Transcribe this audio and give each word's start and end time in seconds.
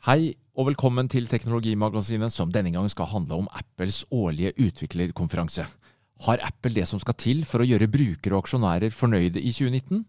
Hei 0.00 0.30
og 0.56 0.64
velkommen 0.64 1.10
til 1.12 1.26
Teknologimagasinet, 1.28 2.32
som 2.32 2.48
denne 2.48 2.70
gang 2.72 2.86
skal 2.88 3.10
handle 3.10 3.36
om 3.42 3.48
Apples 3.52 3.98
årlige 4.08 4.54
utviklerkonferanse. 4.56 5.66
Har 6.24 6.40
Apple 6.40 6.72
det 6.72 6.86
som 6.88 7.02
skal 7.02 7.18
til 7.20 7.42
for 7.44 7.60
å 7.60 7.66
gjøre 7.68 7.90
brukere 7.92 8.32
og 8.32 8.46
aksjonærer 8.46 8.96
fornøyde 8.96 9.42
i 9.44 9.52
2019? 9.52 10.00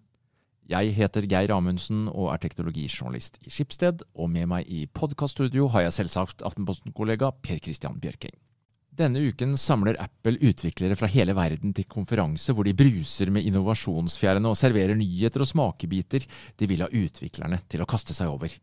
Jeg 0.72 0.96
heter 0.96 1.28
Geir 1.28 1.52
Amundsen 1.52 2.06
og 2.08 2.32
er 2.32 2.40
teknologijournalist 2.40 3.42
i 3.44 3.52
Skipsted, 3.52 4.06
og 4.16 4.32
med 4.32 4.48
meg 4.54 4.72
i 4.72 4.86
podkaststudio 4.88 5.68
har 5.76 5.90
jeg 5.90 5.98
selvsagt 5.98 6.48
Aftenposten-kollega 6.48 7.34
Per 7.44 7.60
Christian 7.60 8.00
Bjørking. 8.00 8.38
Denne 8.96 9.28
uken 9.28 9.60
samler 9.60 10.00
Apple 10.00 10.40
utviklere 10.40 10.96
fra 10.96 11.12
hele 11.12 11.36
verden 11.36 11.76
til 11.76 11.92
konferanse 11.92 12.56
hvor 12.56 12.64
de 12.64 12.80
bruser 12.80 13.28
med 13.28 13.44
innovasjonsfjærene 13.44 14.56
og 14.56 14.60
serverer 14.64 14.96
nyheter 14.96 15.44
og 15.44 15.52
smakebiter 15.52 16.32
de 16.56 16.72
vil 16.72 16.88
ha 16.88 16.88
utviklerne 16.88 17.66
til 17.68 17.84
å 17.84 17.92
kaste 17.92 18.16
seg 18.16 18.32
over. 18.32 18.56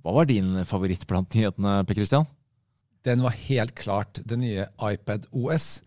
Hva 0.00 0.14
var 0.16 0.28
din 0.28 0.62
favoritt 0.68 1.06
blant 1.08 1.34
nyhetene, 1.36 1.80
Per 1.84 1.98
Christian? 1.98 2.28
Den 3.04 3.24
var 3.24 3.36
helt 3.48 3.74
klart 3.76 4.20
det 4.28 4.38
nye 4.40 4.66
iPad 4.84 5.26
OS. 5.32 5.80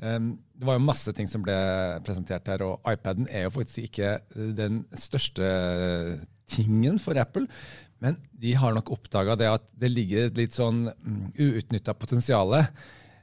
Um, 0.00 0.38
det 0.56 0.68
var 0.68 0.78
jo 0.78 0.84
masse 0.84 1.12
ting 1.16 1.28
som 1.28 1.44
ble 1.44 1.56
presentert 2.06 2.48
her, 2.48 2.64
og 2.64 2.84
iPaden 2.88 3.28
er 3.28 3.46
jo 3.46 3.54
faktisk 3.56 3.90
ikke 3.90 4.16
den 4.56 4.82
største 4.96 5.46
tingen 6.50 6.98
for 7.00 7.20
Apple. 7.20 7.46
Men 8.00 8.16
de 8.40 8.54
har 8.56 8.72
nok 8.72 8.92
oppdaga 8.96 9.36
det 9.36 9.50
at 9.50 9.66
det 9.76 9.92
ligger 9.92 10.28
et 10.28 10.40
litt 10.40 10.56
sånn 10.56 10.86
mm, 10.88 11.36
uutnytta 11.36 11.94
potensial 12.00 12.56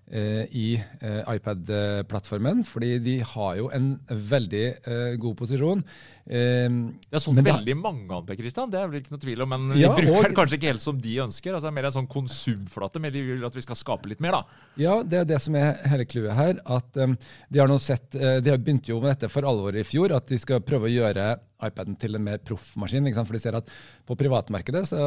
i 0.08 0.68
eh, 0.78 1.34
iPad-plattformen, 1.36 2.62
fordi 2.64 2.94
de 3.04 3.16
har 3.28 3.58
jo 3.60 3.68
en 3.76 3.90
veldig 4.08 4.64
eh, 4.68 5.18
god 5.20 5.36
posisjon. 5.42 5.82
Det 6.28 7.16
er 7.16 7.22
sånn 7.24 7.38
veldig 7.40 7.76
mange 7.80 8.12
av 8.12 8.26
Per 8.28 8.36
Christian, 8.36 8.68
det 8.72 8.80
er 8.82 8.90
vel 8.92 9.00
ikke 9.00 9.14
noe 9.14 9.22
tvil 9.22 9.44
om, 9.46 9.54
men 9.54 9.78
ja, 9.80 9.94
vi 9.96 10.04
bruker 10.10 10.28
den 10.28 10.36
kanskje 10.36 10.58
ikke 10.60 10.72
helt 10.74 10.84
som 10.84 10.98
de 11.00 11.14
ønsker. 11.24 11.56
altså 11.56 11.72
Mer 11.72 11.88
en 11.88 11.96
sånn 11.96 12.10
konsumflate, 12.12 13.00
men 13.04 13.14
de 13.16 13.22
vil 13.30 13.46
at 13.48 13.56
vi 13.56 13.64
skal 13.64 13.80
skape 13.80 14.12
litt 14.12 14.24
mer, 14.24 14.36
da. 14.36 14.64
Ja, 14.80 14.98
det 15.08 15.22
er 15.22 15.30
det 15.30 15.40
som 15.44 15.56
er 15.56 15.80
hele 15.88 16.08
clouet 16.08 16.36
her. 16.36 16.60
at 16.66 17.00
um, 17.00 17.16
De 17.48 17.64
har 17.64 17.72
nå 17.72 17.80
sett, 17.80 18.10
de 18.12 18.52
har 18.52 18.60
begynt 18.60 18.92
jo 18.92 19.00
med 19.00 19.14
dette 19.16 19.32
for 19.32 19.48
alvor 19.48 19.76
i 19.76 19.88
fjor, 19.88 20.16
at 20.20 20.28
de 20.28 20.40
skal 20.42 20.64
prøve 20.68 20.92
å 20.92 20.96
gjøre 20.98 21.30
iPaden 21.64 21.98
til 22.00 22.18
en 22.18 22.26
mer 22.26 22.42
proffmaskin. 22.46 23.08
For 23.18 23.36
de 23.36 23.42
ser 23.42 23.58
at 23.58 23.70
på 24.08 24.18
privatmarkedet, 24.20 24.84
så, 24.92 25.00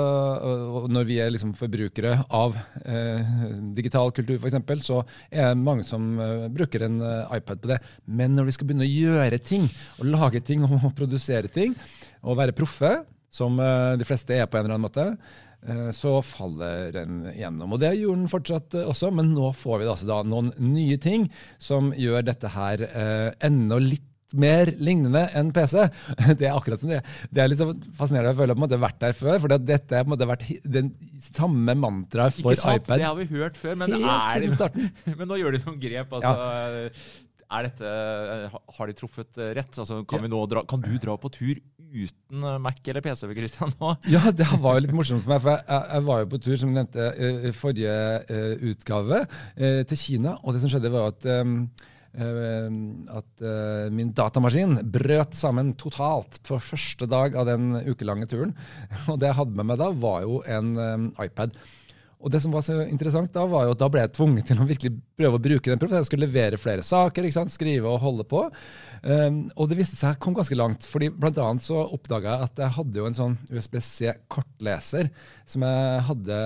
når 0.90 1.08
vi 1.08 1.18
er 1.22 1.32
liksom 1.32 1.54
forbrukere 1.58 2.16
av 2.26 2.56
eh, 2.84 3.34
digital 3.76 4.12
kultur 4.16 4.38
f.eks., 4.40 4.86
så 4.86 5.02
er 5.30 5.52
det 5.52 5.62
mange 5.62 5.86
som 5.86 6.12
eh, 6.18 6.48
bruker 6.52 6.86
en 6.86 6.98
eh, 7.04 7.36
iPad 7.38 7.62
på 7.62 7.72
det. 7.72 7.80
Men 8.06 8.34
når 8.38 8.50
vi 8.50 8.56
skal 8.56 8.70
begynne 8.70 8.88
å 8.88 8.90
gjøre 8.90 9.42
ting, 9.42 9.68
og 10.00 10.10
lage 10.10 10.42
ting 10.46 10.64
og 10.66 10.90
produsere 10.98 11.52
ting, 11.52 11.76
og 12.22 12.40
være 12.40 12.56
proffe, 12.56 12.98
som 13.30 13.60
eh, 13.62 13.94
de 14.00 14.08
fleste 14.08 14.34
er 14.34 14.50
på 14.50 14.58
en 14.58 14.66
eller 14.66 14.78
annen 14.78 14.90
måte, 14.90 15.46
så 15.92 16.14
faller 16.24 16.86
den 16.94 17.18
gjennom. 17.36 17.74
Og 17.76 17.82
Det 17.82 17.90
gjorde 17.98 18.16
den 18.22 18.30
fortsatt 18.32 18.76
også, 18.80 19.10
men 19.12 19.34
nå 19.34 19.50
får 19.52 19.82
vi 19.82 19.90
altså 19.92 20.22
noen 20.24 20.46
nye 20.56 20.96
ting 20.96 21.26
som 21.60 21.90
gjør 21.92 22.24
dette 22.24 22.48
her 22.54 22.80
enda 23.44 23.76
litt 23.76 24.09
mer 24.38 24.70
lignende 24.78 25.24
enn 25.36 25.52
PC. 25.54 25.86
Det 26.40 26.48
er 26.48 26.56
akkurat 26.56 26.82
som 26.82 26.92
det. 26.92 27.00
Det 27.30 27.42
er 27.42 27.50
liksom 27.50 27.72
fascinerende. 27.98 28.32
Jeg 28.32 28.40
føler 28.42 28.56
på 28.56 28.60
en 28.60 28.66
måte 28.66 28.82
vært 28.82 29.00
der 29.02 29.16
før. 29.16 29.40
For 29.42 29.54
dette 29.56 29.96
har 29.96 30.04
på 30.04 30.10
en 30.10 30.14
måte 30.14 30.28
vært 30.30 30.44
den 30.76 30.92
samme 31.30 31.74
mantraet 31.78 32.38
for 32.38 32.54
Ikke 32.54 32.62
sant? 32.62 32.84
iPad. 32.84 33.02
Det 33.02 33.08
har 33.08 33.18
vi 33.18 33.26
hørt 33.32 33.58
før, 33.60 33.74
men, 33.80 33.96
Helt 33.96 34.62
er, 34.68 34.78
men 35.18 35.28
nå 35.30 35.40
gjør 35.40 35.58
de 35.58 35.64
noen 35.66 35.82
grep. 35.82 36.16
altså... 36.20 36.36
Ja. 36.38 37.26
Dette, 37.50 37.82
har 38.76 38.86
de 38.86 38.92
truffet 38.94 39.38
rett? 39.58 39.78
Altså, 39.82 40.04
kan, 40.06 40.22
dra, 40.30 40.60
kan, 40.70 40.84
du 40.84 40.92
dra 41.02 41.16
på 41.18 41.32
tur 41.34 41.56
uten 41.90 42.44
Mac 42.62 42.78
eller 42.86 43.02
PC? 43.02 43.24
Christian, 43.34 43.72
nå? 43.80 43.96
Ja, 44.14 44.30
det 44.30 44.46
var 44.62 44.78
jo 44.78 44.84
litt 44.84 44.94
morsomt 44.94 45.24
for 45.24 45.32
meg. 45.32 45.42
for 45.42 45.56
Jeg, 45.56 45.88
jeg 45.96 46.04
var 46.06 46.20
jo 46.22 46.28
på 46.30 46.38
tur, 46.44 46.54
som 46.60 46.70
du 46.70 46.78
nevnte, 46.78 47.08
i 47.18 47.50
forrige 47.58 47.96
utgave 48.70 49.24
til 49.58 49.98
Kina. 49.98 50.36
Og 50.44 50.54
det 50.54 50.62
som 50.62 50.70
skjedde, 50.70 50.94
var 50.94 51.10
at 51.10 51.26
um, 51.42 51.56
Eh, 51.66 51.99
at 52.10 53.44
uh, 53.44 53.86
min 53.94 54.10
datamaskin 54.16 54.80
brøt 54.90 55.36
sammen 55.38 55.74
totalt 55.78 56.40
på 56.46 56.58
første 56.58 57.06
dag 57.06 57.36
av 57.38 57.46
den 57.46 57.76
ukelange 57.86 58.26
turen. 58.30 58.56
Og 59.10 59.20
det 59.20 59.30
jeg 59.30 59.38
hadde 59.38 59.60
med 59.60 59.70
meg 59.70 59.78
da, 59.82 59.92
var 59.94 60.24
jo 60.26 60.40
en 60.42 60.74
um, 60.74 61.06
iPad. 61.22 61.54
Og 62.20 62.28
det 62.28 62.42
som 62.44 62.52
var 62.52 62.60
så 62.60 62.82
interessant 62.84 63.32
Da 63.32 63.46
var 63.48 63.64
jo 63.64 63.72
at 63.72 63.80
da 63.80 63.88
ble 63.88 64.02
jeg 64.02 64.12
tvunget 64.12 64.50
til 64.50 64.58
å 64.60 64.66
virkelig 64.68 64.92
prøve 65.16 65.38
å 65.38 65.42
bruke 65.42 65.72
den. 65.72 65.92
Jeg 65.96 66.08
skulle 66.08 66.26
levere 66.26 66.60
flere 66.60 66.84
saker, 66.84 67.28
skrive 67.48 67.88
og 67.88 68.02
holde 68.02 68.26
på. 68.28 68.42
Og 69.00 69.70
det 69.70 69.78
viste 69.78 69.96
seg 69.96 70.10
jeg 70.10 70.20
kom 70.20 70.36
ganske 70.36 70.58
langt. 70.58 70.84
fordi 70.84 71.08
Blant 71.08 71.40
annet 71.40 71.64
så 71.64 71.80
oppdaga 71.80 72.34
jeg 72.34 72.50
at 72.50 72.60
jeg 72.60 72.76
hadde 72.76 73.00
jo 73.00 73.06
en 73.08 73.16
sånn 73.16 73.38
USBC-kortleser 73.48 75.08
som 75.50 75.66
jeg 75.66 76.04
hadde 76.08 76.38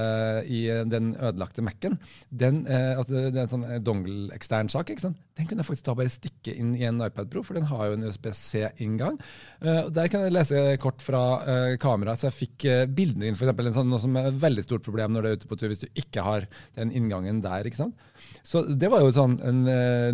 i 0.49 0.65
den 0.91 1.13
ødelagte 1.15 1.65
Mac-en. 1.65 1.99
Den, 2.31 2.65
uh, 2.67 3.03
det 3.09 3.31
er 3.35 3.45
en 3.47 3.55
sånn 3.55 3.69
dongle-ekstern 3.85 4.73
sak. 4.73 4.91
ikke 4.91 5.07
sant? 5.07 5.21
Den 5.35 5.49
kunne 5.51 5.65
jeg 5.65 5.67
faktisk 5.67 5.87
da 5.89 5.97
bare 5.99 6.13
stikke 6.13 6.53
inn 6.55 6.75
i 6.79 6.85
en 6.87 7.03
iPad 7.03 7.31
Pro, 7.33 7.43
for 7.43 7.59
den 7.59 7.67
har 7.67 7.89
jo 7.89 7.97
en 7.97 8.07
USBC-inngang. 8.07 9.17
Uh, 9.65 9.89
der 9.95 10.11
kan 10.13 10.23
jeg 10.23 10.35
lese 10.35 10.63
kort 10.83 11.03
fra 11.03 11.23
eh, 11.51 11.77
kamera, 11.81 12.15
så 12.17 12.29
jeg 12.29 12.37
fikk 12.37 12.67
eh, 12.71 12.85
bildene 12.91 13.33
eksempel, 13.33 13.69
en 13.69 13.77
sånn, 13.77 13.91
noe 13.91 14.03
som 14.03 14.15
er 14.19 14.29
et 14.31 14.39
veldig 14.43 14.65
stort 14.67 14.85
problem 14.87 15.15
når 15.15 15.25
du 15.25 15.31
er 15.31 15.41
ute 15.41 15.51
på 15.51 15.59
tur, 15.59 15.71
hvis 15.73 15.83
du 15.83 15.89
ikke 16.01 16.25
har 16.27 16.47
den 16.79 16.93
inngangen 16.95 17.43
der. 17.45 17.67
ikke 17.67 17.83
sant? 17.83 17.99
Så 18.47 18.63
det 18.69 18.91
var 18.93 19.03
jo 19.03 19.15
sånn 19.15 19.39
en, 19.45 19.65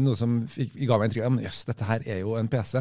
noe 0.05 0.17
som 0.19 0.41
fikk, 0.51 0.79
ga 0.89 0.99
meg 0.99 1.11
inntrykk 1.11 1.27
av 1.27 1.39
at 1.41 1.47
jøss, 1.49 1.61
dette 1.69 1.91
her 1.91 2.09
er 2.09 2.23
jo 2.25 2.37
en 2.39 2.51
PC. 2.51 2.81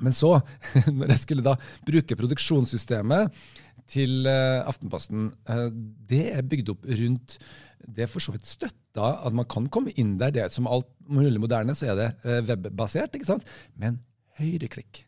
Men 0.00 0.16
så, 0.16 0.32
når 0.98 1.14
jeg 1.14 1.24
skulle 1.24 1.44
da 1.44 1.56
bruke 1.86 2.18
produksjonssystemet 2.18 3.42
til 3.90 4.28
uh, 4.28 4.62
Aftenposten, 4.68 5.30
uh, 5.50 5.68
det 6.10 6.28
er 6.34 6.46
bygd 6.46 6.72
opp 6.74 6.86
rundt 6.86 7.38
Det 7.80 8.04
er 8.04 8.10
for 8.10 8.22
så 8.22 8.34
vidt 8.34 8.48
støtta 8.48 9.10
at 9.26 9.34
man 9.34 9.48
kan 9.50 9.66
komme 9.72 9.92
inn 9.98 10.16
der. 10.20 10.32
Det, 10.34 10.48
som 10.54 10.68
alt 10.70 10.88
mulig 11.10 11.40
moderne 11.42 11.74
så 11.74 11.92
er 11.92 11.98
det 11.98 12.10
uh, 12.24 12.40
webbasert, 12.46 13.16
ikke 13.16 13.32
sant? 13.32 13.46
men 13.74 14.00
høyreklikk. 14.40 15.04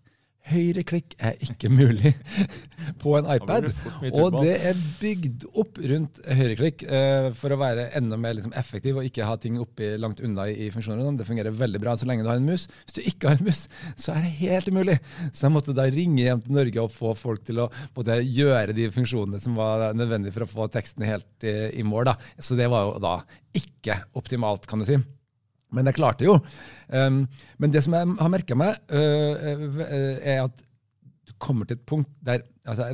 Høyreklikk 0.51 1.15
er 1.23 1.37
ikke 1.45 1.69
mulig 1.71 2.11
på 3.03 3.15
en 3.15 3.29
iPad. 3.31 3.69
Og 4.11 4.41
det 4.43 4.57
er 4.71 4.81
bygd 4.99 5.47
opp 5.63 5.79
rundt 5.93 6.19
høyreklikk 6.27 6.83
uh, 6.91 7.29
for 7.39 7.55
å 7.55 7.61
være 7.61 7.87
enda 7.99 8.19
mer 8.19 8.35
liksom, 8.39 8.55
effektiv 8.59 8.99
og 8.99 9.07
ikke 9.07 9.29
ha 9.29 9.37
ting 9.41 9.61
oppi 9.63 9.93
langt 10.03 10.23
unna 10.25 10.49
i, 10.51 10.67
i 10.67 10.71
funksjoner. 10.75 11.15
Det 11.21 11.29
fungerer 11.29 11.55
veldig 11.63 11.83
bra 11.85 11.95
så 11.99 12.11
lenge 12.11 12.27
du 12.27 12.33
har 12.33 12.43
en 12.43 12.51
mus. 12.51 12.67
Hvis 12.87 12.99
du 12.99 13.03
ikke 13.07 13.31
har 13.31 13.39
en 13.39 13.49
mus, 13.53 13.63
så 13.95 14.17
er 14.17 14.27
det 14.27 14.35
helt 14.43 14.73
umulig. 14.75 14.99
Så 15.31 15.47
jeg 15.47 15.55
måtte 15.55 15.77
da 15.79 15.87
ringe 15.87 16.27
hjem 16.27 16.43
til 16.43 16.59
Norge 16.59 16.85
og 16.85 16.95
få 16.99 17.15
folk 17.19 17.47
til 17.47 17.63
å 17.63 17.71
både, 17.95 18.19
gjøre 18.27 18.75
de 18.77 18.91
funksjonene 18.93 19.41
som 19.43 19.57
var 19.59 19.93
nødvendige 19.95 20.35
for 20.35 20.47
å 20.47 20.53
få 20.53 20.71
teksten 20.75 21.07
helt 21.07 21.47
i, 21.47 21.57
i 21.79 21.87
mål. 21.87 22.11
Da. 22.11 22.19
Så 22.43 22.59
det 22.59 22.71
var 22.73 22.89
jo 22.89 23.03
da 23.03 23.19
ikke 23.57 24.03
optimalt, 24.19 24.67
kan 24.67 24.83
du 24.83 24.89
si. 24.89 24.99
Men 25.73 25.89
jeg 25.89 25.99
klarte 25.99 26.27
jo. 26.27 26.37
Um, 26.93 27.25
men 27.63 27.73
det 27.73 27.83
som 27.85 27.97
jeg 27.97 28.15
har 28.19 28.33
merka 28.33 28.59
meg, 28.59 28.79
uh, 28.93 29.83
er 30.21 30.45
at 30.45 30.65
du 31.29 31.35
kommer 31.43 31.69
til 31.69 31.79
et 31.79 31.87
punkt 31.89 32.11
der 32.25 32.43
altså, 32.69 32.91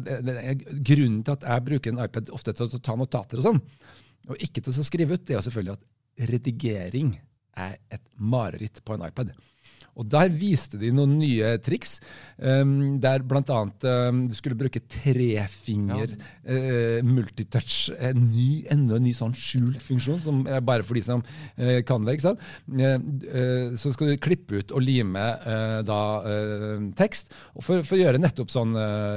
Grunnen 0.87 1.23
til 1.25 1.35
at 1.35 1.47
jeg 1.49 1.65
bruker 1.67 1.93
en 1.93 2.03
iPad 2.05 2.31
ofte 2.37 2.55
til 2.57 2.69
å 2.69 2.83
ta 2.83 2.97
notater 2.99 3.41
og 3.41 3.49
sånn, 3.49 3.63
og 4.29 4.45
ikke 4.45 4.63
til 4.63 4.73
å 4.73 4.87
skrive 4.87 5.17
ut, 5.17 5.25
det 5.25 5.35
er 5.35 5.41
jo 5.41 5.47
selvfølgelig 5.49 5.77
at 5.79 6.29
redigering 6.29 7.13
er 7.59 7.79
et 7.95 8.05
mareritt 8.15 8.83
på 8.87 8.95
en 8.95 9.07
iPad. 9.09 9.33
Og 9.99 10.07
Der 10.07 10.31
viste 10.31 10.79
de 10.79 10.93
noen 10.95 11.17
nye 11.19 11.57
triks, 11.63 11.99
um, 12.39 12.99
der 13.03 13.25
bl.a. 13.27 13.59
Um, 13.67 14.21
du 14.31 14.37
skulle 14.39 14.59
bruke 14.59 14.81
trefinger 14.87 16.15
ja. 16.15 16.19
uh, 16.47 17.07
multitouch. 17.07 17.91
En 17.99 18.29
ny, 18.31 18.65
enda 18.71 18.99
en 18.99 19.07
ny 19.09 19.15
sånn 19.17 19.35
skjult 19.35 19.83
funksjon, 19.83 20.21
som 20.23 20.45
er 20.47 20.63
bare 20.65 20.87
for 20.87 20.99
de 20.99 21.03
som 21.03 21.25
uh, 21.25 21.81
kan 21.87 22.07
det. 22.07 22.17
ikke 22.17 22.29
sant? 22.29 22.45
Uh, 22.71 23.75
så 23.79 23.93
skal 23.95 24.13
du 24.13 24.23
klippe 24.23 24.63
ut 24.63 24.75
og 24.75 24.85
lime 24.85 25.25
da 25.85 25.99
tekst 26.97 27.31
for, 27.59 27.83
for, 27.83 27.95
å 27.97 27.99
gjøre 28.01 28.21
nettopp 28.21 28.51
sånn 28.53 28.75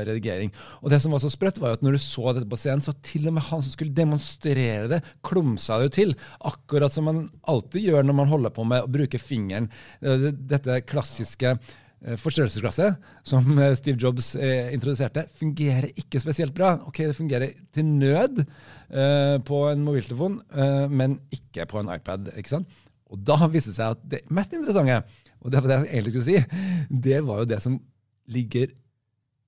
redigering. 0.08 0.52
Og 0.82 0.92
det 0.94 1.00
som 1.04 1.14
var 1.14 1.22
så 1.24 1.30
sprøtt, 1.32 1.60
var 1.62 1.72
jo 1.72 1.80
at 1.80 1.86
når 1.86 1.96
du 1.96 2.02
så 2.04 2.34
dette 2.34 2.50
på 2.50 2.60
scenen, 2.60 2.84
så 2.84 2.94
til 3.06 3.28
og 3.30 3.36
med 3.38 3.46
han 3.48 3.64
som 3.64 3.74
skulle 3.74 3.96
demonstrere 3.96 4.90
det, 4.92 5.02
klumsa 5.26 5.80
det 5.80 5.88
jo 5.90 5.94
til. 5.96 6.14
Akkurat 6.52 6.94
som 6.94 7.08
man 7.10 7.22
alltid 7.52 7.86
gjør 7.88 8.08
når 8.08 8.18
man 8.18 8.32
holder 8.32 8.56
på 8.56 8.66
med 8.68 8.86
å 8.86 8.92
bruke 8.92 9.22
fingeren. 9.22 9.70
dette 10.02 10.71
dette 10.72 10.88
klassiske 10.90 11.54
eh, 11.54 12.18
forstørrelsesglasset 12.20 13.12
som 13.28 13.48
eh, 13.58 13.74
Steve 13.80 14.00
Jobs 14.02 14.34
eh, 14.36 14.72
introduserte, 14.76 15.26
fungerer 15.38 15.92
ikke 16.00 16.22
spesielt 16.24 16.56
bra. 16.58 16.74
Ok, 16.88 17.04
Det 17.10 17.18
fungerer 17.18 17.54
til 17.74 17.86
nød 17.86 18.44
uh, 18.44 19.38
på 19.48 19.64
en 19.70 19.84
mobiltelefon, 19.86 20.40
uh, 20.56 20.88
men 20.92 21.20
ikke 21.32 21.68
på 21.70 21.82
en 21.82 21.92
iPad. 21.96 22.34
ikke 22.38 22.56
sant? 22.56 22.82
Og 23.12 23.20
da 23.28 23.38
viste 23.52 23.72
det 23.72 23.78
seg 23.78 23.96
at 23.98 24.04
det 24.08 24.22
mest 24.32 24.54
interessante, 24.56 25.02
og 25.42 25.52
det 25.52 25.62
var 25.62 25.72
det 25.72 25.80
jeg 25.82 25.92
egentlig 25.92 26.14
skulle 26.16 26.30
si, 26.30 26.92
det 27.08 27.24
var 27.28 27.42
jo 27.42 27.50
det 27.52 27.60
som 27.64 27.80
ligger 28.32 28.72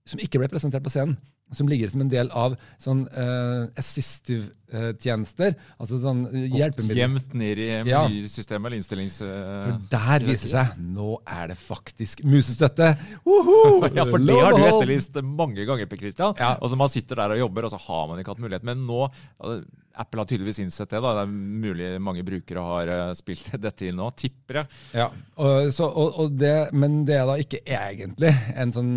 som 0.09 0.19
ikke 0.19 0.41
ble 0.41 0.49
presentert 0.51 0.83
på 0.83 0.91
scenen. 0.91 1.15
Som 1.53 1.67
ligger 1.69 1.87
som 1.91 2.01
en 2.01 2.09
del 2.09 2.31
av 2.33 2.55
sånn 2.81 3.03
uh, 3.13 3.67
assistive-tjenester. 3.77 5.53
altså 5.77 5.99
sånn 6.01 6.23
hjelpemidler. 6.49 6.97
Gjemt 6.97 7.33
ned 7.37 7.61
i 7.61 7.67
Ja. 7.89 8.03
menysystemet 8.07 8.65
eller 8.69 8.77
innstillings... 8.79 9.19
For 9.21 9.77
der 9.91 10.25
viser 10.25 10.49
seg 10.53 10.79
nå 10.81 11.19
er 11.29 11.51
det 11.53 11.57
faktisk 11.59 12.23
musestøtte! 12.25 12.93
Ja, 13.93 14.05
for 14.09 14.17
det 14.17 14.33
har 14.39 14.55
du 14.55 14.63
og 14.63 14.67
etterlyst 14.71 15.17
mange 15.21 15.65
ganger, 15.67 15.85
Per 15.89 15.99
Christian. 15.99 16.33
Ja. 16.39 16.55
Altså, 16.57 16.77
man 16.79 16.89
sitter 16.89 17.19
der 17.21 17.35
og 17.35 17.41
jobber, 17.43 17.67
og 17.67 17.73
så 17.75 17.79
har 17.85 18.07
man 18.09 18.19
ikke 18.21 18.33
hatt 18.33 18.41
mulighet. 18.41 18.65
Men 18.65 18.85
nå 18.87 19.03
altså, 19.05 19.61
Apple 20.01 20.21
har 20.23 20.27
tydeligvis 20.29 20.59
innsett 20.63 20.89
det. 20.89 20.99
da. 21.03 21.09
Det 21.19 21.23
er 21.27 21.33
mulig 21.63 21.89
mange 22.01 22.23
brukere 22.25 22.61
har 22.65 22.85
eh, 22.93 23.11
spilt 23.19 23.45
dette 23.67 23.85
inn 23.89 23.97
nå. 24.01 24.07
Tipper 24.17 24.55
jeg. 24.63 24.67
Ja, 24.97 25.07
og, 25.37 25.53
så, 25.75 25.85
og, 25.89 26.09
og 26.23 26.27
det, 26.39 26.55
Men 26.73 26.91
det 27.05 27.15
er 27.19 27.25
da 27.29 27.35
ikke 27.41 27.61
egentlig 27.65 28.31
en 28.57 28.71
sånn 28.73 28.93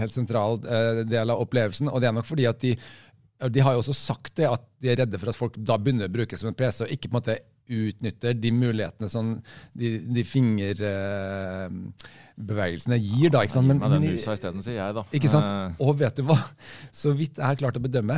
helt 0.00 0.14
sentral 0.16 0.52
eh, 0.66 1.04
del 1.08 1.26
av 1.34 1.42
opplevelsen. 1.44 1.86
Og 1.92 1.98
det 2.02 2.08
er 2.10 2.16
nok 2.18 2.26
fordi 2.28 2.46
at 2.50 2.58
de, 2.64 2.72
de 3.54 3.60
har 3.62 3.72
jo 3.76 3.80
også 3.84 3.94
sagt 3.94 4.32
det, 4.40 4.48
at 4.50 4.62
de 4.82 4.86
er 4.90 4.98
redde 5.04 5.18
for 5.22 5.28
at 5.30 5.38
folk 5.38 5.54
da 5.62 5.76
begynner 5.78 6.08
å 6.10 6.14
bruke 6.18 6.34
det 6.34 6.40
som 6.42 6.50
en 6.50 6.58
PC, 6.58 6.76
og 6.86 6.92
ikke 6.96 7.08
på 7.10 7.14
en 7.14 7.20
måte 7.20 7.38
utnytter 7.68 8.32
de 8.40 8.48
mulighetene 8.56 9.08
som 9.12 9.34
de, 9.76 9.88
de 10.08 10.22
fingerbevegelsene 10.24 12.96
gir. 13.02 13.28
da, 13.34 13.42
ikke 13.44 13.56
sant? 13.58 13.68
Men, 13.68 13.78
men 13.82 13.92
den 13.98 14.06
musa 14.14 14.32
isteden, 14.36 14.62
sier 14.64 14.78
jeg, 14.80 14.90
da. 14.96 15.02
ikke 15.14 15.28
sant? 15.32 15.46
Eh, 15.46 15.68
Og 15.84 15.92
vet 16.00 16.16
du 16.18 16.22
hva? 16.28 16.38
Så 16.94 17.08
vidt 17.18 17.36
jeg 17.38 17.44
har 17.44 17.56
klart 17.60 17.76
å 17.78 17.82
bedømme, 17.84 18.16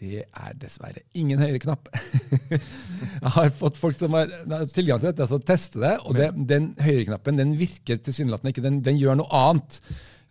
det 0.00 0.26
er 0.26 0.56
dessverre 0.60 1.00
ingen 1.16 1.40
høyreknapp. 1.40 1.88
jeg 2.52 3.32
har 3.36 3.52
fått 3.56 3.78
folk 3.80 3.96
som 4.00 4.16
har 4.16 4.28
tilgang 4.74 5.00
til 5.00 5.08
dette, 5.08 5.24
altså 5.24 5.40
teste 5.40 5.80
det, 5.80 5.94
og 6.04 6.18
det, 6.18 6.30
den 6.50 6.74
høyreknappen 6.82 7.40
den 7.40 7.54
virker 7.56 8.00
tilsynelatende 8.04 8.52
ikke. 8.52 8.64
Den, 8.66 8.82
den 8.84 9.00
gjør 9.00 9.22
noe 9.22 9.40
annet. 9.40 9.80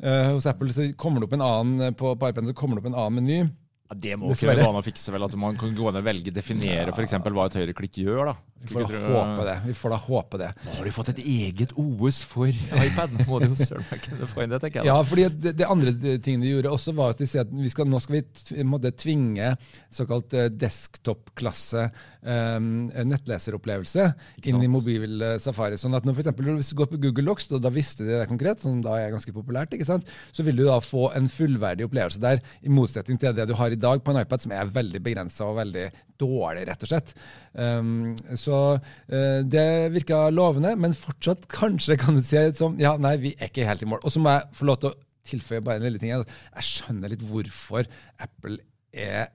Uh, 0.04 0.36
hos 0.36 0.46
Apple 0.50 0.74
så 0.76 0.90
kommer 1.00 1.22
det 1.22 1.30
opp 1.30 1.38
en 1.38 1.46
annen 1.46 1.96
på, 1.98 2.12
på 2.20 2.30
iPaden 2.30 2.52
så 2.52 2.58
kommer 2.58 2.78
det 2.78 2.84
opp 2.84 2.92
en 2.92 3.00
annen 3.00 3.22
meny. 3.22 3.40
Ja, 3.86 3.96
det 4.02 4.16
må 4.18 4.32
ikke 4.32 4.40
Dessverre. 4.40 4.66
gå 4.66 4.70
an 4.72 4.80
å 4.80 4.86
fikse, 4.86 5.14
vel? 5.14 5.28
At 5.28 5.36
man 5.38 5.58
kan 5.62 5.74
gå 5.78 5.90
inn 5.92 6.00
og 6.00 6.06
velge, 6.08 6.34
definere 6.34 6.90
for 6.90 7.06
eksempel 7.06 7.36
hva 7.38 7.46
et 7.50 7.58
høyreklikk 7.60 8.02
gjør, 8.02 8.32
da. 8.32 8.36
Vi 8.66 8.74
får 8.74 8.88
da 8.90 9.02
håpe 9.12 9.46
det. 9.46 9.56
Vi 9.68 9.74
får 9.78 9.94
da 9.94 9.98
håpe 10.02 10.40
det. 10.42 10.48
Nå 10.66 10.74
har 10.78 10.88
de 10.88 10.94
fått 10.96 11.12
et 11.14 11.20
eget 11.22 11.74
OS 11.78 12.22
for 12.26 12.50
iPad. 12.50 13.14
Nå 13.14 13.26
må 13.30 13.40
de 13.44 13.50
jo 13.52 13.58
søren 13.60 13.86
meg 13.92 14.02
kunne 14.08 14.30
få 14.32 14.42
inn 14.42 14.56
det, 14.56 14.60
tenker 14.64 14.82
jeg. 14.82 14.90
Ja, 14.90 14.96
fordi 15.06 15.28
det, 15.44 15.54
det 15.60 15.68
andre 15.70 15.94
tingen 16.24 16.42
de 16.42 16.54
gjorde 16.54 16.74
også, 16.74 16.96
var 16.98 17.14
at 17.14 17.22
de 17.22 17.28
sier 17.30 17.46
at 17.46 17.52
vi 17.54 17.72
skal, 17.74 17.90
nå 17.92 18.02
skal 18.02 18.18
vi 18.18 18.66
måtte 18.66 18.94
tvinge 18.98 19.52
såkalt 19.94 20.34
eh, 20.34 20.50
desktop-klasse 20.50 21.86
um, 22.26 22.72
nettleseropplevelse 23.12 24.08
inn 24.50 24.66
i 24.66 24.72
mobil 24.72 25.22
eh, 25.22 25.38
Safari. 25.42 25.78
Sånn 25.80 25.98
at 25.98 26.08
når 26.08 26.18
for 26.18 26.26
eksempel, 26.26 26.50
hvis 26.58 26.74
du 26.74 26.80
går 26.82 26.90
på 26.96 27.02
Google 27.06 27.28
Locks, 27.30 27.48
og 27.54 27.62
da 27.64 27.74
visste 27.74 28.08
de 28.08 28.16
det 28.16 28.26
konkret, 28.32 28.64
som 28.66 28.82
da 28.86 28.98
er 29.02 29.14
ganske 29.14 29.36
populært, 29.36 29.78
ikke 29.78 29.88
sant? 29.88 30.10
så 30.34 30.44
vil 30.46 30.58
du 30.58 30.66
da 30.66 30.80
få 30.84 31.10
en 31.16 31.30
fullverdig 31.32 31.86
opplevelse 31.86 32.22
der, 32.24 32.42
i 32.66 32.72
motsetning 32.72 33.20
til 33.22 33.36
det 33.38 33.46
du 33.50 33.56
har 33.58 33.74
i 33.74 33.75
dag 33.80 34.04
på 34.04 34.14
en 34.14 34.22
iPad, 34.22 34.44
som 34.44 34.54
er 34.56 34.74
veldig 34.74 35.02
begrensa 35.06 35.48
og 35.48 35.60
veldig 35.60 35.86
dårlig, 36.22 36.66
rett 36.70 36.86
og 36.86 36.92
slett. 36.92 37.14
Um, 37.54 38.16
så 38.40 38.60
uh, 38.78 39.40
det 39.44 39.68
virka 39.96 40.26
lovende, 40.34 40.76
men 40.80 40.98
fortsatt 40.98 41.48
kanskje 41.52 42.00
kan 42.02 42.20
det 42.20 42.28
se 42.28 42.46
ut 42.50 42.62
som 42.62 42.78
ja, 42.82 42.96
nei, 43.02 43.16
vi 43.22 43.36
er 43.38 43.52
ikke 43.52 43.68
helt 43.68 43.86
i 43.86 43.90
mål. 43.90 44.04
Og 44.04 44.16
så 44.16 44.24
må 44.24 44.36
jeg 44.36 44.60
få 44.60 44.70
lov 44.70 44.82
til 44.82 44.92
å 44.92 45.00
tilføye 45.26 45.64
bare 45.66 45.82
en 45.82 45.88
lille 45.88 46.02
ting. 46.02 46.14
Jeg 46.14 46.70
skjønner 46.70 47.12
litt 47.12 47.26
hvorfor 47.26 47.90
Apple 48.22 48.60
er 48.96 49.34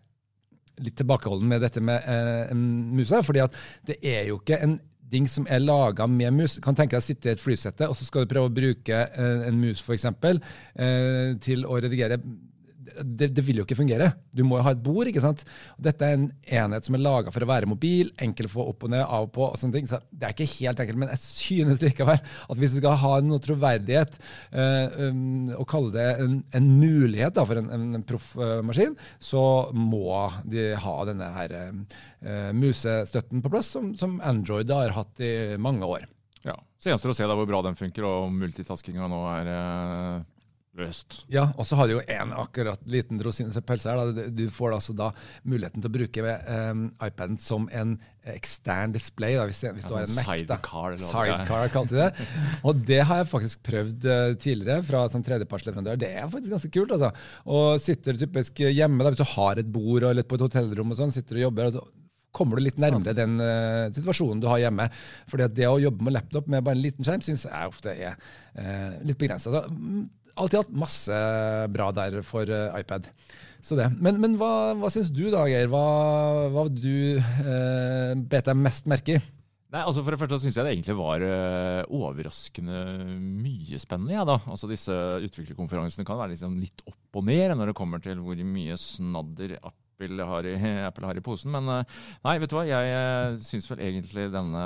litt 0.80 0.96
tilbakeholden 0.96 1.50
med 1.50 1.60
dette 1.64 1.82
med 1.84 2.06
uh, 2.06 2.54
musa. 2.54 3.20
fordi 3.26 3.44
at 3.44 3.58
det 3.88 4.00
er 4.00 4.30
jo 4.30 4.40
ikke 4.40 4.62
en 4.64 4.78
ding 5.10 5.26
som 5.30 5.46
er 5.50 5.62
laga 5.62 6.06
med 6.10 6.34
mus. 6.36 6.58
Kan 6.62 6.76
tenke 6.78 6.96
deg 6.96 7.02
å 7.02 7.06
sitte 7.06 7.30
i 7.30 7.34
et 7.34 7.42
flysette, 7.42 7.88
og 7.88 7.98
så 7.98 8.06
skal 8.06 8.24
du 8.24 8.32
prøve 8.32 8.50
å 8.50 8.54
bruke 8.54 9.00
eh, 9.08 9.48
en 9.48 9.58
mus 9.58 9.82
eh, 9.90 11.34
til 11.42 11.66
å 11.66 11.80
redigere. 11.82 12.20
Det, 13.02 13.30
det 13.34 13.44
vil 13.46 13.60
jo 13.60 13.66
ikke 13.66 13.78
fungere. 13.78 14.10
Du 14.34 14.42
må 14.46 14.58
jo 14.58 14.64
ha 14.66 14.74
et 14.74 14.82
bord. 14.84 15.08
ikke 15.10 15.22
sant? 15.24 15.44
Dette 15.80 16.06
er 16.06 16.16
en 16.16 16.28
enhet 16.46 16.86
som 16.86 16.96
er 16.96 17.04
laga 17.04 17.32
for 17.34 17.44
å 17.44 17.48
være 17.50 17.70
mobil, 17.70 18.12
enkel 18.20 18.48
å 18.48 18.52
få 18.54 18.66
opp 18.72 18.86
og 18.86 18.92
ned, 18.94 19.04
av 19.04 19.28
og 19.28 19.32
på. 19.36 19.46
og 19.48 19.58
sånne 19.60 19.78
ting. 19.78 19.88
Så 19.90 20.00
Det 20.10 20.28
er 20.28 20.34
ikke 20.34 20.50
helt 20.58 20.82
enkelt, 20.84 21.00
men 21.02 21.12
jeg 21.14 21.22
synes 21.24 21.82
likevel 21.84 22.20
at 22.20 22.60
hvis 22.60 22.76
vi 22.76 22.82
skal 22.82 23.00
ha 23.02 23.14
noe 23.24 23.42
troverdighet, 23.44 24.20
eh, 24.52 25.00
um, 25.10 25.50
og 25.56 25.66
kalle 25.70 25.94
det 25.96 26.06
en, 26.24 26.38
en 26.56 26.70
mulighet 26.80 27.36
da, 27.36 27.46
for 27.48 27.60
en, 27.60 27.70
en 27.96 28.06
proffmaskin, 28.06 28.96
så 29.22 29.44
må 29.76 30.14
de 30.50 30.70
ha 30.80 30.96
denne 31.08 31.32
her 31.36 31.56
eh, 31.58 32.50
musestøtten 32.56 33.44
på 33.44 33.52
plass, 33.52 33.72
som, 33.76 33.92
som 33.98 34.18
Android 34.24 34.70
har 34.72 34.96
hatt 34.96 35.22
i 35.24 35.56
mange 35.60 35.86
år. 35.86 36.08
Ja. 36.46 36.56
Så 36.80 36.88
gjenstår 36.88 37.12
å 37.12 37.16
se 37.16 37.26
da 37.28 37.36
hvor 37.36 37.48
bra 37.48 37.60
den 37.64 37.76
funker, 37.76 38.06
og 38.08 38.28
om 38.30 38.38
multitaskinga 38.40 39.08
nå 39.12 39.20
er 39.34 39.50
løst. 40.78 41.20
Ja, 41.32 41.48
og 41.58 41.66
så 41.66 41.76
har 41.78 41.88
du 41.88 41.96
jo 41.96 42.02
en 42.04 42.32
akkurat 42.38 42.82
liten 42.90 43.18
rosine 43.24 43.50
til 43.54 43.64
pølse 43.66 43.90
her. 43.90 44.12
Da. 44.14 44.26
Du 44.34 44.44
får 44.54 44.76
altså 44.76 44.94
da 44.96 45.10
muligheten 45.42 45.82
til 45.82 45.90
å 45.90 45.94
bruke 45.96 46.34
um, 46.46 46.84
iPaden 47.02 47.38
som 47.42 47.66
en 47.74 47.96
ekstern 48.30 48.94
display, 48.94 49.34
da, 49.38 49.46
hvis, 49.48 49.62
hvis 49.64 49.88
du 49.88 49.94
har 49.96 50.04
en 50.04 50.10
sånn 50.12 50.20
Mac. 50.20 50.28
da. 50.46 50.58
sidecar, 50.60 50.96
da. 50.96 51.08
Sidecar, 51.08 51.72
kalte 51.74 51.96
de 51.96 52.02
det. 52.04 52.28
Og 52.68 52.82
det 52.92 53.00
har 53.08 53.22
jeg 53.22 53.30
faktisk 53.32 53.64
prøvd 53.66 54.10
uh, 54.10 54.26
tidligere 54.40 54.84
fra 54.86 55.06
som 55.12 55.24
tredjepartsleverandør. 55.26 56.00
Det 56.00 56.12
er 56.12 56.28
faktisk 56.28 56.54
ganske 56.54 56.74
kult. 56.76 56.94
altså. 56.98 57.10
Og 57.50 57.80
sitter 57.82 58.20
typisk 58.20 58.62
hjemme, 58.68 59.02
da, 59.02 59.14
hvis 59.14 59.24
du 59.24 59.32
har 59.34 59.62
et 59.62 59.72
bord 59.80 60.06
eller 60.12 60.26
på 60.26 60.38
et 60.38 60.46
hotellrom 60.46 60.94
og 60.94 61.02
sånn, 61.02 61.14
sitter 61.14 61.40
og 61.40 61.48
jobber, 61.48 61.72
og 61.72 61.80
så 61.80 61.88
kommer 62.30 62.58
du 62.58 62.62
litt 62.62 62.78
nærmere 62.78 63.14
den 63.16 63.40
uh, 63.42 63.90
situasjonen 63.94 64.40
du 64.42 64.46
har 64.50 64.62
hjemme. 64.62 64.86
Fordi 65.30 65.46
at 65.46 65.56
det 65.56 65.66
å 65.66 65.80
jobbe 65.82 66.06
med 66.06 66.14
laptop 66.14 66.50
med 66.50 66.62
bare 66.66 66.78
en 66.78 66.84
liten 66.84 67.06
skjerm 67.06 67.24
syns 67.26 67.46
jeg 67.48 67.72
ofte 67.72 67.94
er 67.94 68.14
uh, 68.54 69.00
litt 69.06 69.18
begrensa. 69.18 69.64
Alt 70.40 70.56
i 70.56 70.60
alt 70.60 70.72
masse 70.72 71.16
bra 71.74 71.90
der 71.96 72.20
for 72.26 72.48
eh, 72.48 72.80
iPad. 72.80 73.10
Men, 74.00 74.16
men 74.22 74.38
hva, 74.40 74.72
hva 74.80 74.88
syns 74.92 75.10
du 75.12 75.26
da, 75.28 75.44
Geir? 75.50 75.68
Hva, 75.68 75.82
hva 76.48 76.64
du 76.72 77.20
uh, 77.20 78.16
bet 78.16 78.48
deg 78.48 78.56
mest 78.56 78.88
merke 78.88 79.18
i? 79.18 79.22
Nei, 79.70 79.84
altså 79.84 80.02
For 80.02 80.14
det 80.14 80.18
første 80.18 80.40
syns 80.42 80.56
jeg 80.58 80.66
det 80.66 80.72
egentlig 80.72 80.96
var 80.98 81.22
eh, 81.22 81.82
overraskende 81.94 82.80
mye 83.14 83.78
spennende. 83.78 84.16
Ja, 84.16 84.24
da. 84.26 84.40
Altså 84.50 84.66
Disse 84.70 84.96
utviklerkonferansene 85.28 86.06
kan 86.08 86.18
være 86.18 86.32
liksom 86.32 86.56
litt 86.58 86.82
opp 86.90 87.20
og 87.20 87.28
ned 87.28 87.54
når 87.54 87.70
det 87.70 87.76
kommer 87.78 88.02
til 88.02 88.18
hvor 88.24 88.40
mye 88.50 88.78
snadder 88.80 89.54
Apple 90.00 90.24
har 90.24 90.46
i, 90.48 90.54
Apple 90.88 91.06
har 91.06 91.16
i 91.18 91.24
posen. 91.24 91.52
Men 91.52 91.68
eh, 91.68 91.98
nei, 92.24 92.36
vet 92.40 92.50
du 92.52 92.56
hva, 92.56 92.64
jeg 92.68 92.94
uh, 92.96 93.36
syns 93.44 93.68
vel 93.70 93.82
egentlig 93.84 94.28
denne 94.32 94.62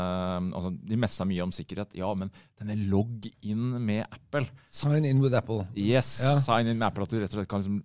altså 0.54 0.70
De 0.86 0.98
messa 1.00 1.26
mye 1.26 1.42
om 1.44 1.52
sikkerhet, 1.54 1.94
ja, 1.98 2.10
men 2.18 2.30
denne 2.60 2.76
logg 2.90 3.26
inn 3.42 3.74
med 3.82 4.04
Apple 4.06 4.46
Sign 4.70 5.04
in 5.08 5.22
with 5.22 5.34
Apple. 5.36 5.66
Yes, 5.74 6.20
Ja. 6.24 6.36
sign 6.42 6.70
in 6.70 6.78
med 6.78 6.86
Apple. 6.88 7.06
At 7.06 7.10
du 7.14 7.18
rett 7.18 7.32
og 7.34 7.40
slett 7.40 7.50
kan 7.50 7.62
liksom 7.64 7.82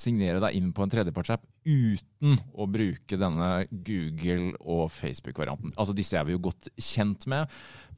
signere 0.00 0.40
deg 0.42 0.56
inn 0.56 0.72
på 0.76 0.84
en 0.84 0.92
tredjepartsapp 0.92 1.44
uten 1.68 2.38
å 2.56 2.66
bruke 2.70 3.18
denne 3.20 3.50
Google- 3.70 4.56
og 4.60 4.88
Facebook-varianten. 4.94 5.74
Altså 5.76 5.94
Disse 5.96 6.18
er 6.18 6.26
vi 6.26 6.34
jo 6.34 6.42
godt 6.48 6.70
kjent 6.80 7.26
med, 7.30 7.50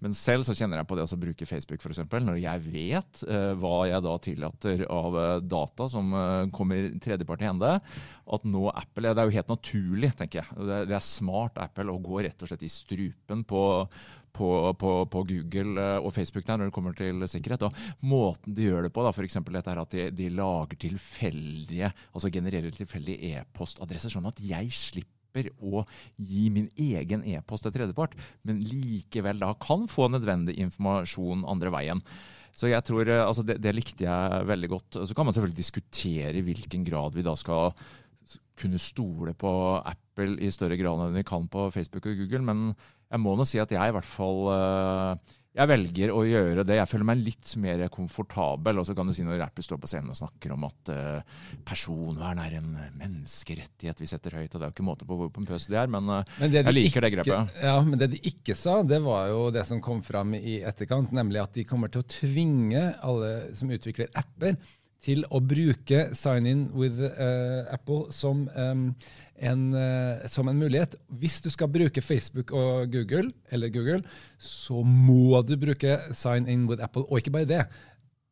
men 0.02 0.14
selv 0.18 0.42
så 0.46 0.54
kjenner 0.58 0.80
jeg 0.80 0.88
på 0.90 0.96
det 0.98 1.04
å 1.06 1.18
bruke 1.20 1.46
Facebook 1.46 1.84
eksempel, 1.86 2.24
når 2.26 2.40
jeg 2.42 2.62
vet 2.72 3.20
eh, 3.22 3.52
hva 3.62 3.84
jeg 3.86 4.02
da 4.02 4.14
tillater 4.24 4.82
av 4.90 5.18
eh, 5.20 5.34
data 5.46 5.86
som 5.90 6.10
eh, 6.18 6.48
kommer 6.54 6.88
tredjepart 7.02 7.44
i 7.44 7.46
hende. 7.46 7.76
At 8.34 8.48
nå 8.48 8.64
Apple, 8.72 9.12
Det 9.12 9.22
er 9.22 9.30
jo 9.30 9.36
helt 9.36 9.52
naturlig, 9.52 10.10
tenker 10.18 10.42
jeg. 10.42 10.58
Det, 10.58 10.80
det 10.90 10.98
er 10.98 11.06
smart 11.06 11.60
Apple 11.62 11.94
å 11.94 12.02
gå 12.02 12.24
rett 12.26 12.42
og 12.42 12.50
slett 12.50 12.66
i 12.66 12.72
strupen 12.72 13.46
på 13.46 13.62
på, 14.36 14.48
på, 14.80 14.92
på 15.12 15.22
Google 15.28 15.76
eh, 15.80 15.98
og 16.00 16.12
Facebook 16.16 16.46
der 16.48 16.60
når 16.60 16.70
det 16.70 16.76
kommer 16.76 16.96
til 16.98 17.24
sikkerhet. 17.30 17.66
Og 17.68 18.06
måten 18.06 18.56
de 18.56 18.68
gjør 18.68 18.86
det 18.86 18.92
på, 18.94 19.06
f.eks. 19.08 19.38
dette 19.48 19.72
her 19.72 19.82
at 19.82 19.96
de, 19.96 20.10
de 20.16 20.28
lager 20.32 20.80
tilfeldige, 20.86 21.92
altså 22.12 22.32
genererer 22.32 22.74
tilfeldige 22.74 23.36
e-postadresser, 23.36 24.12
sånn 24.12 24.30
at 24.30 24.42
jeg 24.42 24.72
slipper 24.74 25.48
å 25.64 25.86
gi 26.20 26.48
min 26.52 26.68
egen 26.76 27.24
e-post 27.24 27.64
til 27.64 27.72
tredjepart, 27.72 28.18
men 28.44 28.60
likevel 28.60 29.40
da 29.40 29.54
kan 29.60 29.86
få 29.88 30.10
nødvendig 30.12 30.58
informasjon 30.60 31.46
andre 31.48 31.72
veien. 31.72 32.04
Så 32.52 32.68
jeg 32.68 32.84
tror, 32.84 33.08
eh, 33.08 33.24
altså 33.24 33.44
det, 33.48 33.58
det 33.64 33.72
likte 33.76 34.04
jeg 34.04 34.46
veldig 34.48 34.72
godt. 34.74 35.02
Så 35.08 35.16
kan 35.16 35.28
man 35.28 35.34
selvfølgelig 35.34 35.62
diskutere 35.62 36.36
i 36.36 36.44
hvilken 36.44 36.84
grad 36.84 37.16
vi 37.16 37.24
da 37.24 37.36
skal 37.38 37.72
kunne 38.58 38.78
stole 38.80 39.32
på 39.38 39.52
Apple 39.80 40.36
i 40.44 40.50
større 40.52 40.76
grad 40.78 41.00
enn 41.02 41.16
vi 41.16 41.24
kan 41.26 41.48
på 41.50 41.68
Facebook 41.74 42.06
og 42.10 42.20
Google, 42.20 42.44
men 42.46 42.74
jeg 43.12 43.20
må 43.20 43.36
nå 43.36 43.46
si 43.48 43.60
at 43.60 43.72
jeg 43.74 43.92
i 43.92 43.94
hvert 43.94 44.08
fall 44.08 44.46
eh, 44.54 45.38
jeg 45.52 45.68
velger 45.68 46.12
å 46.14 46.22
gjøre 46.24 46.62
det. 46.64 46.78
Jeg 46.78 46.88
føler 46.88 47.06
meg 47.10 47.24
litt 47.26 47.50
mer 47.60 47.82
komfortabel. 47.92 48.78
Og 48.80 48.86
så 48.88 48.94
kan 48.96 49.08
du 49.08 49.12
si 49.12 49.24
når 49.26 49.42
Apple 49.44 49.64
står 49.66 49.80
på 49.82 49.90
scenen 49.90 50.14
og 50.14 50.16
snakker 50.16 50.54
om 50.54 50.64
at 50.64 50.92
eh, 50.94 51.40
personvern 51.68 52.40
er 52.40 52.56
en 52.56 52.70
menneskerettighet 52.96 54.00
vi 54.00 54.08
setter 54.08 54.38
høyt, 54.38 54.48
og 54.48 54.56
det 54.56 54.64
er 54.64 54.70
jo 54.70 54.76
ikke 54.78 54.86
måte 54.88 55.08
på 55.08 55.18
hvor 55.18 55.32
pompøse 55.34 55.68
de 55.68 55.76
er, 55.76 55.92
men, 55.92 56.08
eh, 56.08 56.36
Men 56.40 56.54
de 56.54 56.62
jeg 56.62 56.76
liker 56.78 57.04
det 57.04 57.12
grepet. 57.18 57.58
Ja, 57.60 57.76
men 57.84 58.00
det 58.00 58.14
de 58.14 58.22
ikke 58.32 58.56
sa, 58.56 58.78
det 58.80 59.02
var 59.04 59.28
jo 59.28 59.50
det 59.52 59.66
som 59.68 59.82
kom 59.84 60.00
fram 60.06 60.32
i 60.40 60.62
etterkant, 60.64 61.12
nemlig 61.12 61.42
at 61.44 61.52
de 61.58 61.68
kommer 61.68 61.92
til 61.92 62.00
å 62.00 62.08
tvinge 62.16 62.86
alle 63.04 63.34
som 63.58 63.72
utvikler 63.76 64.08
apper, 64.16 64.56
til 65.02 65.24
å 65.34 65.40
bruke 65.42 66.12
sign 66.14 66.46
in 66.46 66.60
with 66.78 67.00
uh, 67.02 67.66
Apple 67.74 68.14
som, 68.14 68.44
em, 68.54 68.84
en, 69.36 69.72
eh, 69.74 70.26
som 70.28 70.48
en 70.48 70.58
mulighet. 70.58 70.96
Hvis 71.08 71.40
du 71.40 71.50
skal 71.50 71.70
bruke 71.72 72.02
Facebook 72.02 72.52
og 72.52 72.92
Google, 72.92 73.32
eller 73.50 73.72
Google, 73.72 74.02
så 74.38 74.82
må 74.82 75.42
du 75.46 75.56
bruke 75.56 75.98
sign 76.12 76.48
in 76.48 76.68
with 76.70 76.82
Apple. 76.82 77.06
Og 77.08 77.18
ikke 77.18 77.34
bare 77.34 77.48
det. 77.48 77.64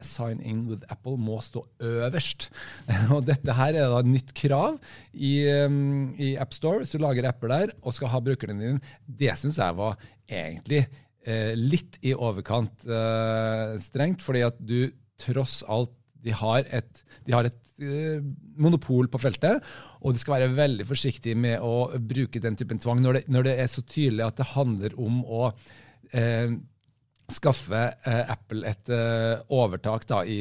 'sign 0.01 0.41
in 0.41 0.65
with 0.69 0.83
Apple' 0.91 1.19
må 1.21 1.41
stå 1.45 1.63
øverst. 1.85 2.49
Og 3.15 3.27
dette 3.27 3.53
her 3.53 3.77
er 3.77 3.93
da 3.93 4.01
et 4.01 4.09
nytt 4.09 4.33
krav 4.37 4.79
i, 5.13 5.45
um, 5.67 6.15
i 6.17 6.35
AppStore 6.41 6.83
hvis 6.83 6.95
du 6.95 6.99
lager 7.03 7.29
apper 7.29 7.53
der 7.53 7.75
og 7.83 7.95
skal 7.97 8.09
ha 8.09 8.23
brukerne 8.25 8.59
dine. 8.61 8.81
Det 9.05 9.37
syns 9.39 9.61
jeg 9.61 9.77
var 9.77 9.99
egentlig 10.25 10.87
eh, 11.27 11.53
litt 11.59 12.01
i 12.07 12.15
overkant 12.17 12.87
eh, 12.89 13.77
strengt, 13.83 14.25
fordi 14.25 14.45
at 14.47 14.61
du 14.61 14.91
tross 15.21 15.61
alt 15.69 15.93
de 16.25 16.35
har 16.37 16.67
et, 16.69 17.05
de 17.27 17.35
har 17.35 17.49
et 17.49 17.61
uh, 17.83 18.25
monopol 18.61 19.11
på 19.11 19.21
feltet, 19.23 19.63
og 20.01 20.17
de 20.17 20.23
skal 20.23 20.39
være 20.39 20.57
veldig 20.57 20.89
forsiktige 20.89 21.39
med 21.39 21.63
å 21.65 21.91
bruke 21.97 22.43
den 22.43 22.59
typen 22.61 22.81
tvang 22.83 23.03
når 23.05 23.21
det, 23.21 23.29
når 23.33 23.49
det 23.49 23.55
er 23.63 23.71
så 23.73 23.85
tydelig 23.85 24.27
at 24.27 24.43
det 24.43 24.51
handler 24.55 24.99
om 25.01 25.23
å 25.25 25.47
uh, 25.51 26.59
skaffe 27.31 27.81
uh, 28.05 28.33
Apple 28.35 28.67
et 28.67 28.91
overtak 29.55 30.07
da, 30.11 30.25
i 30.27 30.41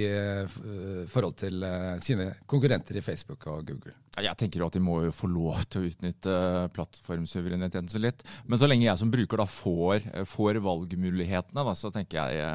forhold 1.11 1.35
til 1.37 1.61
sine 2.01 2.31
konkurrenter 2.49 2.97
i 2.97 3.03
Facebook 3.05 3.45
og 3.51 3.67
Google. 3.67 3.93
Jeg 4.19 4.35
tenker 4.41 4.59
jo 4.59 4.67
at 4.67 4.75
de 4.75 4.81
må 4.83 4.97
jo 5.05 5.13
få 5.15 5.29
lov 5.31 5.61
til 5.69 5.85
å 5.85 5.91
utnytte 5.91 6.33
plattformsuvereniteten 6.73 7.87
sin 7.93 8.03
litt. 8.03 8.25
Men 8.49 8.59
så 8.59 8.67
lenge 8.67 8.87
jeg 8.87 8.99
som 8.99 9.13
bruker 9.13 9.39
da 9.39 9.45
får, 9.47 10.09
får 10.27 10.59
valgmulighetene, 10.65 11.63
da, 11.69 11.77
så 11.77 11.93
tenker 11.93 12.19
jeg, 12.19 12.49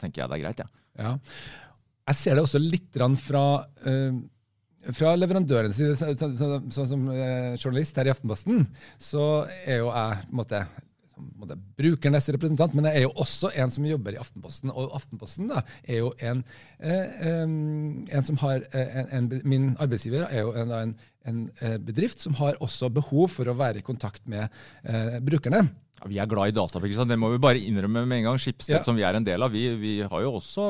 tenker 0.00 0.24
jeg, 0.24 0.32
det 0.32 0.38
er 0.38 0.44
greit. 0.46 0.64
Ja. 0.64 0.72
Ja. 0.98 1.14
Jeg 2.08 2.16
ser 2.16 2.36
det 2.38 2.44
også 2.46 2.60
litt 2.62 2.98
fra, 3.20 3.44
uh, 3.84 4.18
fra 4.96 5.14
leverandørens 5.18 5.76
side. 5.76 5.96
Sånn 6.00 6.16
så, 6.16 6.30
så, 6.38 6.60
så, 6.72 6.86
som 6.94 7.08
uh, 7.12 7.54
journalist 7.58 7.98
her 8.00 8.08
i 8.08 8.12
Aftenposten, 8.14 8.66
så 8.96 9.46
er 9.64 9.82
jo 9.82 9.90
jeg 9.92 10.22
på 10.28 10.32
en 10.32 10.42
måte, 10.42 10.62
brukernes 11.74 12.28
representant, 12.30 12.76
men 12.78 12.86
jeg 12.86 13.00
er 13.00 13.04
jo 13.08 13.14
også 13.18 13.50
en 13.58 13.72
som 13.74 13.86
jobber 13.88 14.14
i 14.14 14.20
Aftenposten. 14.22 14.70
Og 14.70 14.94
Aftenposten 14.94 15.50
da, 15.50 15.64
er 15.82 16.00
jo 16.04 16.12
en, 16.22 16.44
um, 16.78 18.04
en 18.06 18.28
som 18.28 18.38
har 18.44 18.62
en, 18.70 19.10
en, 19.18 19.28
Min 19.42 19.72
arbeidsgiver 19.82 20.28
er 20.28 20.46
jo 20.46 20.54
en, 20.54 20.94
bedrift 21.84 22.22
som 22.22 22.38
har 22.38 22.56
også 22.64 22.88
behov 22.94 23.34
for 23.34 23.50
å 23.50 23.56
være 23.58 23.82
i 23.82 23.84
kontakt 23.84 24.22
med 24.30 24.48
brukerne. 25.26 25.66
Ja, 25.98 26.08
vi 26.10 26.18
er 26.22 26.30
glad 26.30 26.52
i 26.52 26.56
data. 26.56 26.80
Det 26.80 27.18
må 27.20 27.32
vi 27.34 27.40
bare 27.42 27.62
innrømme 27.62 28.04
med 28.06 28.20
en 28.20 28.28
gang. 28.30 28.40
Skipsted, 28.42 28.78
ja. 28.78 28.82
som 28.86 28.98
vi 28.98 29.06
er 29.06 29.18
en 29.18 29.26
del 29.26 29.42
av, 29.42 29.54
vi, 29.54 29.64
vi, 29.80 29.94
har 30.06 30.24
jo 30.24 30.36
også, 30.38 30.66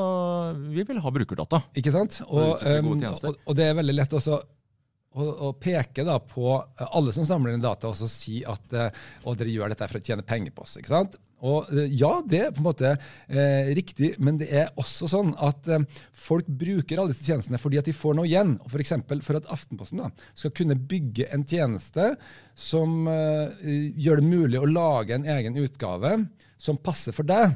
vi 0.73 0.85
vil 0.89 1.03
ha 1.05 1.15
brukerdata. 1.15 1.63
Ikke 1.79 1.95
sant? 1.95 2.21
Og, 2.29 2.63
um, 2.65 2.95
og, 2.97 3.43
og 3.45 3.59
det 3.59 3.69
er 3.69 3.79
veldig 3.79 3.97
lett 3.99 4.19
også 4.19 4.39
å, 4.39 5.29
å 5.49 5.53
peke 5.61 6.05
da 6.07 6.19
på 6.23 6.57
alle 6.89 7.15
som 7.17 7.27
samler 7.29 7.57
inn 7.57 7.65
data, 7.65 7.93
og 7.93 8.13
si 8.13 8.41
at 8.49 8.77
og 9.25 9.39
dere 9.39 9.55
gjør 9.55 9.75
dette 9.75 9.89
for 9.91 10.01
å 10.01 10.05
tjene 10.05 10.27
penger 10.27 10.55
på 10.57 10.67
oss. 10.67 10.79
ikke 10.81 10.95
sant? 10.95 11.19
Og 11.47 11.71
eh, 11.73 11.93
Ja, 11.99 12.19
det 12.27 12.41
er 12.43 12.55
på 12.55 12.63
en 12.63 12.69
måte 12.69 12.95
eh, 12.95 13.71
riktig, 13.77 14.15
men 14.23 14.41
det 14.41 14.49
er 14.51 14.73
også 14.81 15.11
sånn 15.11 15.33
at 15.45 15.69
eh, 15.71 15.87
folk 16.17 16.49
bruker 16.49 16.99
alle 16.99 17.15
disse 17.15 17.29
tjenestene 17.29 17.61
fordi 17.61 17.81
at 17.81 17.89
de 17.89 17.97
får 17.97 18.19
noe 18.19 18.29
igjen. 18.29 18.57
Og 18.65 18.73
for, 18.73 19.23
for 19.27 19.41
at 19.41 19.53
Aftenposten 19.55 20.03
da, 20.03 20.11
skal 20.39 20.55
kunne 20.57 20.79
bygge 20.79 21.29
en 21.35 21.47
tjeneste 21.49 22.13
som 22.59 23.07
eh, 23.11 23.93
gjør 23.99 24.23
det 24.23 24.29
mulig 24.29 24.61
å 24.61 24.69
lage 24.71 25.17
en 25.17 25.29
egen 25.39 25.59
utgave 25.63 26.17
som 26.59 26.81
passer 26.83 27.15
for 27.15 27.29
deg 27.29 27.55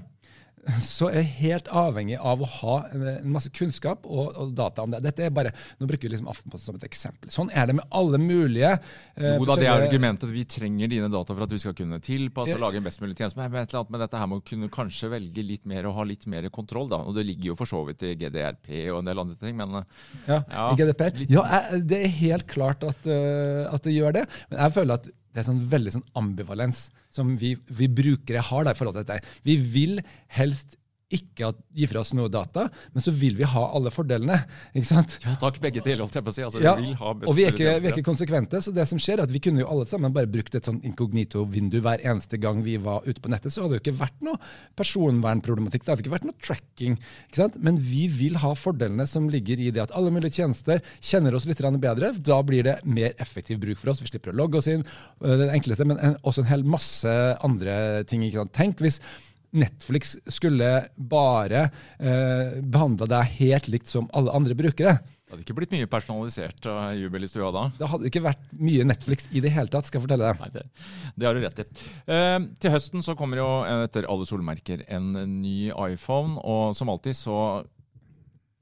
så 0.82 1.08
er 1.10 1.24
jeg 1.24 1.30
helt 1.40 1.68
avhengig 1.74 2.18
av 2.22 2.42
å 2.42 2.46
ha 2.46 2.74
en 2.94 3.32
masse 3.34 3.50
kunnskap 3.54 4.04
og, 4.06 4.28
og, 4.38 4.52
data 4.54 4.84
om 4.84 4.92
det. 4.94 5.00
Dette 5.02 5.24
er 5.26 5.32
bare, 5.34 5.50
Nå 5.80 5.88
bruker 5.90 6.06
vi 6.06 6.12
liksom 6.12 6.28
Aftenposten 6.30 6.70
som 6.70 6.78
et 6.78 6.86
eksempel. 6.86 7.32
Sånn 7.34 7.50
er 7.50 7.66
det 7.66 7.76
med 7.80 7.88
alle 7.98 8.20
mulige 8.22 8.70
eh, 8.76 9.34
Jo 9.40 9.48
da, 9.48 9.56
Det 9.58 9.66
er 9.66 9.86
argumentet 9.88 10.30
vi 10.30 10.44
trenger 10.46 10.92
dine 10.92 11.10
data 11.10 11.34
for 11.34 11.46
at 11.48 11.54
vi 11.54 11.58
skal 11.62 11.74
kunne 11.78 11.98
tilpasse 12.04 12.54
og 12.54 12.62
lage 12.62 12.78
en 12.78 12.86
best 12.86 13.02
mulig 13.02 13.16
tjeneste. 13.18 13.40
Men 13.40 13.64
et 13.64 13.72
eller 13.72 13.82
annet 13.82 13.94
med 13.96 14.04
dette 14.04 14.22
her 14.22 14.30
må 14.30 14.38
kunne 14.46 14.70
kanskje 14.78 15.10
velge 15.16 15.46
litt 15.48 15.66
mer 15.72 15.90
og 15.90 15.98
ha 15.98 16.06
litt 16.06 16.28
mer 16.30 16.46
kontroll. 16.54 16.86
da, 16.92 17.02
og 17.02 17.18
Det 17.18 17.26
ligger 17.26 17.52
jo 17.52 17.58
for 17.58 17.72
så 17.72 17.82
vidt 17.88 18.06
i 18.06 18.14
GDRP 18.22 18.70
og 18.92 19.00
en 19.00 19.10
del 19.10 19.24
andre 19.24 19.38
ting, 19.42 19.58
men 19.58 19.82
eh, 19.82 20.08
Ja, 20.30 20.40
ja 20.46 20.70
GDPR. 20.78 21.24
Ja, 21.26 21.44
det 21.74 22.04
er 22.06 22.18
helt 22.22 22.46
klart 22.50 22.86
at, 22.86 23.02
uh, 23.08 23.66
at 23.72 23.82
det 23.82 23.96
gjør 23.96 24.14
det. 24.20 24.28
Men 24.50 24.62
jeg 24.62 24.78
føler 24.78 25.00
at 25.00 25.10
det 25.10 25.42
er 25.42 25.48
sånn 25.48 25.62
veldig 25.72 25.96
sånn 25.96 26.10
ambivalens 26.18 26.86
som 27.12 27.34
vi, 27.38 27.54
vi 27.68 27.88
brukere 27.92 28.44
har 28.44 28.66
da, 28.66 28.72
i 28.72 28.78
forhold 28.78 28.98
til 28.98 29.06
dette. 29.06 29.34
Vi 29.46 29.56
vil 29.74 30.00
helst 30.38 30.78
ikke 31.12 31.50
gi 31.76 31.88
fra 31.90 32.02
oss 32.02 32.12
noe 32.16 32.30
data, 32.32 32.66
men 32.94 33.04
så 33.04 33.12
vil 33.14 33.36
vi 33.38 33.46
ha 33.48 33.62
alle 33.76 33.92
fordelene. 33.92 34.38
ikke 34.76 34.88
sant? 34.88 35.16
Ja, 35.24 35.34
takk, 35.40 35.60
begge 35.62 35.82
deler. 35.84 36.04
holdt 36.04 36.16
jeg 36.18 36.26
på 36.26 36.32
å 36.32 36.36
si. 36.36 36.44
Altså, 36.46 36.62
ja, 36.64 36.74
vi 36.78 36.92
og 36.98 37.34
vi 37.36 37.46
er, 37.46 37.54
ikke, 37.54 37.74
vi 37.82 37.90
er, 37.90 37.94
ikke, 37.94 38.06
konsekvente. 38.06 38.60
så 38.64 38.74
det 38.74 38.86
som 38.90 39.00
skjer 39.00 39.20
er 39.20 39.26
at 39.26 39.32
Vi 39.32 39.40
kunne 39.42 39.62
jo 39.62 39.68
alle 39.72 39.86
sammen 39.88 40.12
bare 40.14 40.30
brukt 40.30 40.54
et 40.56 40.68
sånn 40.68 40.80
inkognito-vindu 40.86 41.80
hver 41.84 42.02
eneste 42.04 42.40
gang 42.40 42.62
vi 42.64 42.76
var 42.82 43.06
ute 43.06 43.22
på 43.22 43.32
nettet. 43.32 43.54
Så 43.54 43.64
hadde 43.64 43.76
det 43.76 43.80
jo 43.80 43.84
ikke 43.86 44.00
vært 44.02 44.24
noe 44.24 44.40
personvernproblematikk. 44.78 45.84
Det 45.84 45.94
hadde 45.94 46.06
ikke 46.06 46.14
vært 46.14 46.28
noe 46.28 46.38
tracking. 46.44 46.98
ikke 47.28 47.42
sant? 47.42 47.58
Men 47.62 47.80
vi 47.80 48.06
vil 48.12 48.38
ha 48.42 48.54
fordelene 48.58 49.06
som 49.08 49.28
ligger 49.32 49.60
i 49.60 49.70
det 49.74 49.84
at 49.86 49.96
alle 49.96 50.12
mulige 50.14 50.40
tjenester 50.40 50.82
kjenner 51.00 51.36
oss 51.36 51.48
litt 51.48 51.62
bedre. 51.82 52.12
Da 52.18 52.40
blir 52.46 52.66
det 52.66 52.78
mer 52.84 53.16
effektiv 53.22 53.60
bruk 53.62 53.80
for 53.80 53.92
oss. 53.92 54.02
Vi 54.02 54.10
slipper 54.10 54.32
å 54.32 54.38
logge 54.42 54.60
oss 54.60 54.70
inn. 54.70 54.86
Det 55.20 55.50
enkleste, 55.52 55.86
men 55.88 56.18
også 56.22 56.44
en 56.44 56.52
hel 56.52 56.64
masse 56.64 57.18
andre 57.42 58.04
ting. 58.08 58.24
ikke 58.26 58.42
sant? 58.42 58.56
Tenk 58.56 58.82
hvis 58.84 59.00
Netflix 59.52 60.14
skulle 60.32 60.68
bare 60.96 61.66
eh, 61.98 62.60
behandla 62.62 63.08
deg 63.10 63.34
helt 63.40 63.68
likt 63.72 63.90
som 63.90 64.08
alle 64.16 64.32
andre 64.32 64.56
brukere. 64.56 64.94
Det 65.02 65.34
hadde 65.34 65.44
ikke 65.46 65.56
blitt 65.56 65.74
mye 65.74 65.88
personalisert 65.88 66.66
uh, 66.68 66.92
jubel 66.96 67.24
i 67.24 67.28
stua 67.28 67.50
da? 67.54 67.66
Det 67.76 67.88
hadde 67.88 68.08
ikke 68.08 68.24
vært 68.24 68.42
mye 68.56 68.86
Netflix 68.88 69.28
i 69.32 69.40
det 69.44 69.52
hele 69.54 69.72
tatt, 69.72 69.88
skal 69.88 70.00
jeg 70.00 70.06
fortelle 70.06 70.28
deg. 70.28 70.40
Nei, 70.40 70.50
det, 70.56 70.88
det 71.16 71.28
har 71.28 71.36
du 71.36 71.44
rett 71.44 71.62
i. 71.62 71.66
Eh, 72.16 72.38
til 72.60 72.74
høsten 72.74 73.04
så 73.04 73.16
kommer 73.16 73.40
jo 73.40 73.50
etter 73.84 74.08
alle 74.12 74.28
solmerker 74.28 74.84
en 74.92 75.12
ny 75.40 75.70
iPhone, 75.72 76.36
og 76.40 76.76
som 76.76 76.92
alltid 76.92 77.16
så 77.16 77.38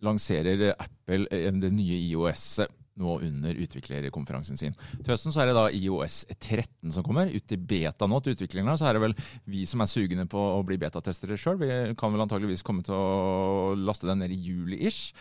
lanserer 0.06 0.70
Apple 0.72 1.26
det 1.60 1.72
nye 1.74 1.98
IOS-et 2.08 2.79
nå 2.98 3.18
under 3.26 3.60
utviklerkonferansen 3.64 4.58
sin. 4.60 4.74
Til 5.00 5.12
høsten 5.12 5.34
så 5.34 5.42
er 5.42 5.50
det 5.50 5.56
da 5.58 5.68
IOS 5.74 6.24
13 6.36 6.94
som 6.94 7.06
kommer, 7.06 7.30
ut 7.30 7.54
i 7.54 7.58
beta 7.58 8.08
nå 8.10 8.20
til 8.24 8.36
utviklerne. 8.36 8.76
Så 8.78 8.88
er 8.88 8.96
det 8.96 9.04
vel 9.04 9.16
vi 9.50 9.66
som 9.68 9.84
er 9.84 9.90
sugne 9.90 10.26
på 10.30 10.40
å 10.56 10.64
bli 10.66 10.80
betatestere 10.80 11.38
sjøl. 11.40 11.60
Vi 11.60 11.70
kan 12.00 12.12
vel 12.14 12.26
antageligvis 12.26 12.66
komme 12.66 12.84
til 12.86 12.96
å 12.96 13.78
laste 13.78 14.10
den 14.10 14.24
ned 14.24 14.34
i 14.34 14.40
juli-ish. 14.50 15.14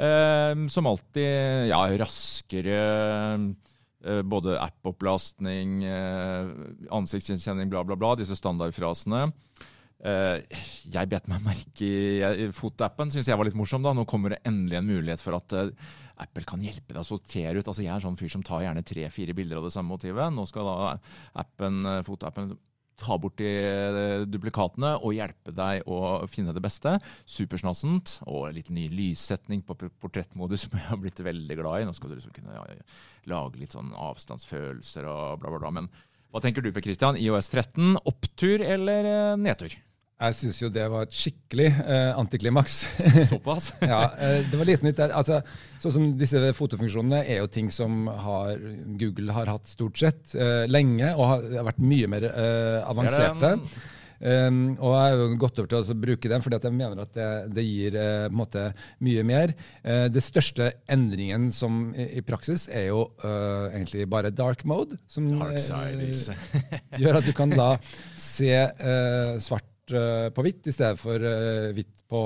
Eh, 0.00 0.54
som 0.72 0.88
alltid, 0.88 1.68
ja, 1.68 1.82
raskere 2.00 2.78
eh, 4.00 4.22
både 4.22 4.56
app-opplastning, 4.62 5.82
eh, 5.84 6.54
ansiktsgjenkjenning, 6.96 7.68
bla, 7.72 7.84
bla, 7.84 7.98
bla. 8.00 8.14
Disse 8.20 8.38
standardfrasene. 8.38 9.28
Uh, 10.00 10.40
jeg 10.88 11.10
bet 11.12 11.26
meg 11.28 11.42
merke 11.44 11.84
i 11.84 12.46
fotoappen, 12.56 13.10
syns 13.12 13.26
jeg 13.28 13.36
var 13.36 13.44
litt 13.44 13.58
morsom. 13.58 13.82
da. 13.84 13.92
Nå 13.92 14.06
kommer 14.08 14.32
det 14.32 14.38
endelig 14.48 14.78
en 14.78 14.88
mulighet 14.88 15.20
for 15.20 15.36
at 15.36 15.52
Apple 16.22 16.46
kan 16.48 16.62
hjelpe 16.64 16.94
deg 16.94 17.02
å 17.02 17.06
sortere 17.06 17.58
ut. 17.58 17.66
Altså, 17.66 17.84
jeg 17.84 17.92
er 17.92 17.98
en 17.98 18.08
sånn 18.08 18.18
fyr 18.20 18.32
som 18.32 18.44
tar 18.46 18.64
gjerne 18.64 18.84
tre-fire 18.86 19.36
bilder 19.36 19.60
av 19.60 19.68
det 19.68 19.74
samme 19.74 19.94
motivet. 19.94 20.32
Nå 20.34 20.46
skal 20.48 20.68
da 20.68 20.90
appen, 21.42 21.80
eh, 21.86 22.02
fotoappen 22.06 22.52
ta 23.00 23.16
bort 23.20 23.38
de 23.40 23.48
eh, 23.48 24.24
duplikatene 24.28 24.92
og 24.98 25.14
hjelpe 25.16 25.54
deg 25.56 25.88
å 25.88 26.26
finne 26.30 26.54
det 26.56 26.62
beste. 26.64 26.96
Supersnassent. 27.24 28.18
Og 28.30 28.50
litt 28.56 28.70
ny 28.74 28.88
lyssetning 28.92 29.64
på 29.66 29.78
portrettmodus 30.02 30.64
som 30.66 30.76
jeg 30.78 30.88
har 30.90 31.00
blitt 31.00 31.24
veldig 31.24 31.58
glad 31.62 31.82
i. 31.82 31.88
Nå 31.88 31.96
skal 31.96 32.12
du 32.12 32.18
liksom 32.18 32.36
kunne 32.36 32.56
ja, 32.56 32.66
lage 33.32 33.60
litt 33.60 33.76
sånn 33.76 33.94
avstandsfølelser 33.96 35.08
og 35.10 35.40
bla, 35.42 35.52
bla, 35.52 35.62
bla. 35.62 35.74
Men 35.80 35.92
hva 36.30 36.42
tenker 36.44 36.62
du 36.62 36.70
på 36.74 36.84
Christian? 36.84 37.18
IOS 37.18 37.50
13, 37.50 37.96
opptur 38.06 38.62
eller 38.62 39.08
eh, 39.08 39.38
nedtur? 39.40 39.74
Jeg 40.20 40.36
syns 40.36 40.58
jo 40.60 40.68
det 40.72 40.84
var 40.92 41.06
et 41.06 41.14
skikkelig 41.16 41.68
eh, 41.80 42.10
antiklimaks. 42.20 42.82
Såpass? 43.30 43.70
ja, 43.92 44.02
eh, 44.20 44.42
det 44.50 44.58
var 44.60 44.68
lite 44.68 44.84
nytt 44.84 44.98
der. 45.00 45.14
Altså, 45.16 45.40
sånn 45.80 45.94
som 45.94 46.10
Disse 46.20 46.42
fotofunksjonene 46.56 47.22
er 47.24 47.40
jo 47.40 47.48
ting 47.52 47.70
som 47.72 48.04
har, 48.26 48.60
Google 49.00 49.32
har 49.36 49.48
hatt 49.54 49.70
stort 49.70 49.96
sett 50.00 50.34
eh, 50.36 50.66
lenge, 50.68 51.14
og 51.14 51.24
har, 51.24 51.48
har, 51.56 51.70
vært 51.70 51.80
mye 51.80 52.10
mer 52.12 52.28
eh, 52.28 52.76
avanserte. 52.84 53.56
Um, 54.20 54.76
og 54.76 54.92
jeg 54.92 55.00
har 55.00 55.14
jo 55.16 55.36
gått 55.40 55.58
over 55.62 55.68
til 55.70 55.80
å 55.80 55.94
bruke 55.96 56.28
den, 56.28 56.42
fordi 56.44 56.58
jeg 56.60 56.76
mener 56.76 56.98
at 57.00 57.14
det, 57.16 57.28
det 57.56 57.64
gir 57.64 57.94
uh, 57.96 58.26
måte, 58.28 58.66
mye 59.00 59.24
mer. 59.24 59.54
Uh, 59.80 60.12
det 60.12 60.20
største 60.24 60.68
endringen 60.92 61.48
som 61.56 61.86
i, 61.96 62.20
i 62.20 62.24
praksis 62.24 62.66
er 62.68 62.90
jo 62.90 63.06
uh, 63.24 63.72
egentlig 63.72 64.04
bare 64.12 64.32
dark 64.34 64.66
mode. 64.68 65.00
Som 65.08 65.30
gjør 65.32 65.56
at 67.22 67.24
du 67.24 67.32
kan 67.36 67.56
da 67.56 67.72
se 68.20 68.52
svart 69.40 69.69
uh, 69.96 70.28
på 70.34 70.44
hvitt 70.46 70.68
i 70.70 70.74
stedet 70.74 71.00
for 71.00 71.22
uh, 71.22 71.70
hvitt 71.76 72.04
på 72.10 72.20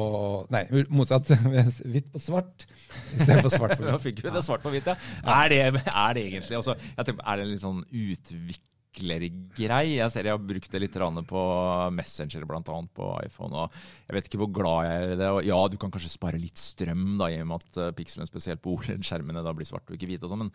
Nei, 0.54 0.64
motsatt. 0.88 1.32
hvitt 1.94 2.10
på 2.12 2.22
svart 2.22 2.66
i 2.66 3.20
stedet 3.20 3.42
for 3.44 3.52
svart 3.52 3.76
på 3.76 3.82
hvitt. 3.84 3.92
Nå 3.92 4.02
fikk 4.02 4.22
vi 4.24 4.34
det 4.34 4.44
svart 4.46 4.64
på 4.64 4.72
hvitt, 4.74 4.92
ja. 4.92 4.96
Er 5.42 5.52
det, 5.52 5.60
er 5.84 6.16
det 6.16 6.28
egentlig 6.28 6.60
altså, 6.60 6.76
tenker, 6.96 7.20
Er 7.24 7.40
det 7.40 7.46
en 7.46 7.52
litt 7.52 7.64
sånn 7.64 7.82
utvikling 7.88 8.70
meglergrei. 8.94 9.96
Jeg 9.98 10.12
ser 10.12 10.28
jeg 10.28 10.34
har 10.34 10.42
brukt 10.42 10.70
det 10.70 10.80
litt 10.80 10.96
på 11.28 11.42
Messenger, 11.94 12.44
bl.a. 12.46 12.60
på 12.94 13.08
iPhone. 13.24 13.54
og 13.64 13.72
Jeg 14.08 14.16
vet 14.16 14.28
ikke 14.28 14.40
hvor 14.42 14.52
glad 14.54 14.86
jeg 14.86 15.02
er 15.02 15.12
i 15.14 15.18
det. 15.18 15.30
Og 15.30 15.44
ja, 15.44 15.58
du 15.68 15.76
kan 15.80 15.90
kanskje 15.90 16.12
spare 16.12 16.38
litt 16.40 16.58
strøm, 16.58 17.18
da, 17.18 17.28
i 17.30 17.40
og 17.42 17.48
med 17.50 17.64
at 17.64 17.80
eh, 17.80 17.92
pikselen 17.96 18.28
spesielt 18.28 18.62
på 18.62 18.76
OLED-skjermene 18.76 19.44
da 19.44 19.54
blir 19.56 19.66
svart 19.68 19.88
og 19.88 19.96
ikke 19.96 20.08
hvit 20.10 20.24
og 20.24 20.32
sånn, 20.32 20.44
Men 20.46 20.52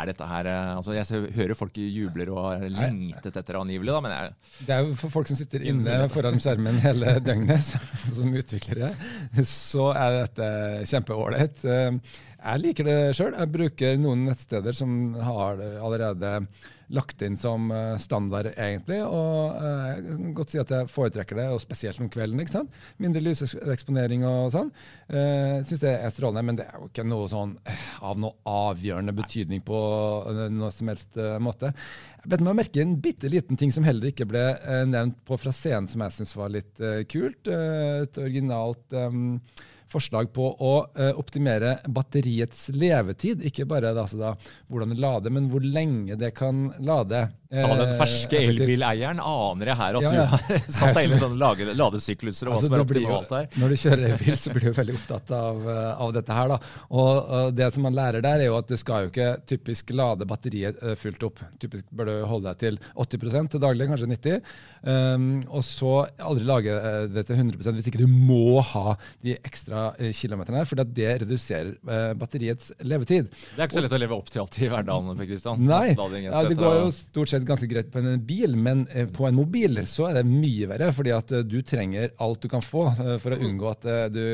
er 0.00 0.10
dette 0.10 0.28
her 0.30 0.46
eh, 0.50 0.76
altså 0.76 0.94
Jeg 0.96 1.08
ser, 1.08 1.28
hører 1.34 1.58
folk 1.58 1.76
jubler 1.80 2.32
og 2.32 2.40
har 2.46 2.66
lengtet 2.70 3.36
etter 3.40 3.60
angivelig, 3.60 3.94
da, 3.94 4.02
men 4.04 4.14
jeg 4.14 4.66
Det 4.68 4.76
er 4.76 4.86
jo 4.86 4.96
for 5.00 5.16
folk 5.18 5.30
som 5.30 5.38
sitter 5.38 5.66
inne 5.66 6.00
foran 6.12 6.40
skjermen 6.42 6.80
hele 6.84 7.18
døgnet, 7.24 7.74
som 8.16 8.34
utviklere, 8.40 8.92
så 9.46 9.90
er 9.96 10.20
dette 10.22 10.50
kjempeålreit. 10.90 11.64
Jeg 12.40 12.62
liker 12.64 12.86
det 12.88 12.98
sjøl. 13.18 13.34
Jeg 13.36 13.52
bruker 13.52 13.96
noen 14.00 14.26
nettsteder 14.28 14.76
som 14.76 15.14
har 15.20 15.60
allerede 15.60 16.38
lagt 16.90 17.22
inn 17.22 17.36
som 17.38 17.70
eh, 17.70 17.96
standard, 18.02 18.50
egentlig. 18.56 18.98
Og 19.06 19.54
eh, 19.54 19.90
jeg 19.94 20.04
kan 20.08 20.34
godt 20.40 20.54
si 20.54 20.60
at 20.60 20.72
jeg 20.74 20.90
foretrekker 20.90 21.38
det, 21.38 21.46
og 21.54 21.62
spesielt 21.62 22.02
om 22.02 22.10
kvelden. 22.10 22.42
ikke 22.42 22.56
sant? 22.56 22.80
Mindre 23.02 23.22
lyseksponering 23.22 24.26
og 24.26 24.50
sånn. 24.54 24.72
Jeg 25.10 25.66
syns 25.68 25.84
det 25.84 25.94
er 25.94 26.14
strålende, 26.14 26.44
men 26.48 26.58
det 26.58 26.66
er 26.66 26.80
jo 26.80 26.90
ikke 26.90 27.06
noe 27.06 27.30
sånn 27.30 27.54
av 28.10 28.18
noe 28.20 28.34
avgjørende 28.50 29.14
betydning 29.14 29.62
på 29.66 29.80
noe 30.50 30.72
som 30.74 30.90
helst 30.90 31.18
måte. 31.42 31.72
Jeg 32.20 32.32
bet 32.34 32.44
meg 32.44 32.58
merke 32.58 32.82
en 32.82 32.98
bitte 33.02 33.30
liten 33.32 33.58
ting 33.60 33.72
som 33.74 33.86
heller 33.86 34.10
ikke 34.10 34.28
ble 34.28 34.44
nevnt 34.90 35.20
på 35.28 35.38
fra 35.40 35.54
scenen, 35.54 35.88
som 35.90 36.02
jeg 36.04 36.16
syns 36.18 36.36
var 36.36 36.52
litt 36.52 36.82
kult. 37.10 37.48
Et 37.50 38.20
originalt 38.20 38.98
um, 38.98 39.38
forslag 39.90 40.30
på 40.34 40.46
å 40.46 40.72
uh, 40.86 41.10
optimere 41.18 41.78
batteriets 41.88 42.68
levetid. 42.74 43.44
Ikke 43.46 43.66
bare 43.68 43.92
da, 43.96 44.06
da, 44.06 44.34
hvordan 44.70 44.94
det 44.94 45.00
lader, 45.02 45.34
men 45.34 45.50
hvor 45.52 45.64
lenge 45.64 46.18
det 46.20 46.32
kan 46.38 46.68
lade. 46.78 47.26
Ta 47.50 47.66
den 47.74 47.80
eh, 47.82 47.96
ferske 47.98 48.38
elbileieren 48.46 49.18
aner 49.18 49.72
jeg 49.72 49.78
her 49.80 49.96
at 49.98 50.04
ja, 50.04 50.10
ja. 50.14 50.22
du 50.22 50.34
har 50.54 50.60
satt 50.76 50.94
deg 50.94 51.08
inn 51.08 51.14
i 51.16 51.18
sånne 51.18 51.74
ladesykluser. 51.74 52.46
og 52.46 52.60
altså, 52.60 52.68
hva 52.70 52.76
som 52.76 52.76
er 52.76 52.82
optimalt 52.84 53.32
her. 53.34 53.48
Når 53.58 53.72
du 53.72 53.78
kjører 53.82 54.04
elbil, 54.06 54.36
så 54.38 54.52
blir 54.54 54.66
du 54.68 54.76
veldig 54.76 54.94
opptatt 54.94 55.32
av, 55.34 55.64
eh, 55.74 55.88
av 56.06 56.12
dette 56.14 56.36
her. 56.36 56.52
da. 56.52 56.58
Og, 56.94 57.10
og, 57.18 57.56
Det 57.58 57.70
som 57.74 57.82
man 57.88 57.96
lærer 57.98 58.22
der, 58.22 58.44
er 58.44 58.46
jo 58.46 58.58
at 58.60 58.70
du 58.70 58.76
skal 58.78 59.06
jo 59.08 59.10
ikke 59.10 59.32
typisk 59.50 59.90
lade 59.98 60.28
batteriet 60.30 60.78
uh, 60.78 60.94
fullt 61.00 61.26
opp. 61.26 61.42
Typisk 61.58 61.88
bør 61.90 62.12
du 62.12 62.14
holde 62.30 62.52
deg 62.52 62.60
til 62.62 62.78
80 62.94 63.50
til 63.50 63.64
daglig, 63.66 63.90
kanskje 63.90 64.10
90 64.12 64.38
um, 64.86 65.26
Og 65.50 65.66
så 65.66 65.96
aldri 66.22 66.46
lage 66.46 66.78
det 67.10 67.26
til 67.26 67.40
100% 67.40 67.80
hvis 67.80 67.90
ikke 67.90 68.04
du 68.04 68.06
må 68.06 68.60
ha 68.62 68.94
de 69.26 69.34
ekstra 69.40 69.88
kilometerne 70.14 70.62
for 70.68 70.86
det 70.86 71.10
reduserer 71.24 72.14
batteriets 72.18 72.70
levetid. 72.86 73.26
Det 73.26 73.58
er 73.58 73.66
ikke 73.66 73.80
så 73.80 73.84
lett 73.84 73.98
å 73.98 74.02
leve 74.04 74.16
opp 74.16 74.30
til 74.30 74.44
alltid 74.44 74.68
i 74.68 74.70
hverdagen, 74.70 75.12
Per 75.18 75.28
Kristian. 75.28 75.66
Nei, 75.66 75.84
ja, 75.96 76.42
det 76.46 76.58
går 76.58 76.78
jo 76.78 76.88
stort 76.94 77.32
sett 77.32 77.39
sett 77.40 77.48
ganske 77.48 77.68
greit 77.70 77.90
på 77.92 78.00
en 78.00 78.24
bil, 78.26 78.56
men 78.56 78.86
eh, 78.92 79.08
på 79.08 79.26
en 79.26 79.36
mobil 79.36 79.80
så 79.88 80.10
er 80.10 80.20
det 80.20 80.28
mye 80.28 80.68
verre. 80.70 80.90
Fordi 80.94 81.14
at 81.14 81.32
eh, 81.32 81.46
du 81.46 81.60
trenger 81.66 82.12
alt 82.20 82.42
du 82.42 82.48
kan 82.52 82.64
få 82.64 82.88
eh, 82.92 83.16
for 83.22 83.34
å 83.34 83.40
unngå 83.40 83.70
at 83.70 83.86
du 84.12 84.24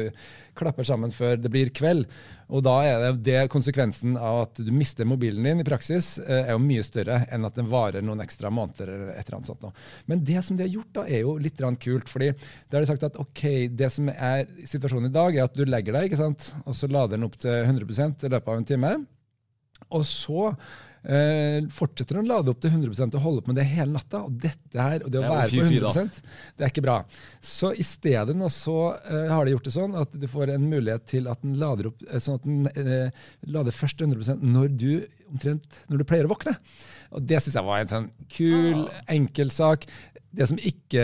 klapper 0.57 0.87
sammen 0.89 1.13
før 1.13 1.37
det 1.37 1.51
blir 1.53 1.71
kveld. 1.75 2.07
Og 2.47 2.63
da 2.65 2.77
er 2.87 3.03
det, 3.03 3.11
det 3.27 3.41
konsekvensen 3.53 4.15
av 4.17 4.45
at 4.45 4.61
du 4.63 4.71
mister 4.73 5.09
mobilen 5.09 5.45
din 5.45 5.61
i 5.61 5.67
praksis, 5.67 6.15
er 6.23 6.53
jo 6.53 6.61
mye 6.63 6.85
større 6.87 7.19
enn 7.35 7.45
at 7.45 7.59
den 7.59 7.69
varer 7.69 8.05
noen 8.07 8.23
ekstra 8.23 8.53
måneder. 8.55 8.93
eller 8.93 9.11
et 9.13 9.27
eller 9.27 9.41
annet 9.41 9.51
sånt. 9.51 9.67
Nå. 9.67 9.73
Men 10.07 10.23
det 10.25 10.45
som 10.47 10.57
de 10.57 10.65
har 10.65 10.73
gjort, 10.73 10.93
da, 10.97 11.05
er 11.11 11.27
jo 11.27 11.35
litt 11.43 11.61
kult. 11.83 12.09
fordi 12.09 12.31
da 12.33 12.79
har 12.79 12.87
de 12.87 12.93
sagt 12.93 13.05
at 13.05 13.19
ok, 13.21 13.43
det 13.75 13.91
som 13.93 14.09
er 14.09 14.47
situasjonen 14.65 15.11
i 15.11 15.17
dag, 15.19 15.37
er 15.37 15.45
at 15.45 15.59
du 15.59 15.65
legger 15.67 15.99
deg, 15.99 16.09
ikke 16.09 16.23
sant? 16.23 16.53
og 16.65 16.79
så 16.79 16.89
lader 16.89 17.17
den 17.17 17.27
opp 17.27 17.37
til 17.37 17.53
100 17.67 18.25
i 18.25 18.33
løpet 18.33 18.49
av 18.49 18.57
en 18.57 18.71
time. 18.73 18.97
Og 19.93 20.07
så 20.09 20.55
eh, 21.07 21.59
fortsetter 21.73 22.19
å 22.21 22.25
lade 22.27 22.53
opp 22.53 22.61
til 22.63 22.73
100% 22.73 23.17
og 23.19 23.25
holde 23.25 23.45
på 23.45 23.53
med 23.53 23.61
det 23.61 23.67
hele 23.71 23.95
natta. 23.95 24.23
Og 24.27 24.39
dette 24.43 24.75
her, 24.75 25.05
og 25.05 25.13
det 25.13 25.21
å 25.21 25.25
det 25.25 25.31
være 25.33 25.51
på 25.53 25.67
100 25.67 26.07
det 26.57 26.67
er 26.67 26.73
ikke 26.73 26.85
bra. 26.87 26.97
Så 27.45 27.73
i 27.77 27.87
stedet 27.87 28.37
nå 28.37 28.51
så 28.53 28.77
eh, 28.99 29.31
har 29.33 29.47
de 29.47 29.55
gjort 29.55 29.69
det 29.69 29.77
sånn 29.77 29.97
at 30.03 30.17
du 30.17 30.27
får 30.31 30.55
en 30.57 30.69
mulighet 30.71 31.07
til 31.13 31.31
at 31.33 31.43
den 31.45 31.57
lader 31.63 31.93
opp 31.93 32.05
eh, 32.09 32.23
sånn 32.23 32.41
at 32.41 32.47
den 32.49 33.57
lader 33.57 33.77
først 33.77 34.03
100% 34.03 34.45
når 34.47 34.75
du 34.75 34.91
omtrent 35.31 35.81
når 35.91 36.03
du 36.03 36.09
pleier 36.09 36.29
å 36.29 36.35
våkne. 36.35 36.57
Og 37.17 37.27
Det 37.27 37.41
syns 37.43 37.59
jeg 37.59 37.67
var 37.67 37.83
en 37.83 37.93
sånn 37.93 38.13
kul, 38.33 38.87
ah. 38.87 39.03
enkel 39.17 39.51
sak. 39.55 39.87
Det 40.37 40.49
som 40.51 40.59
ikke 40.61 41.03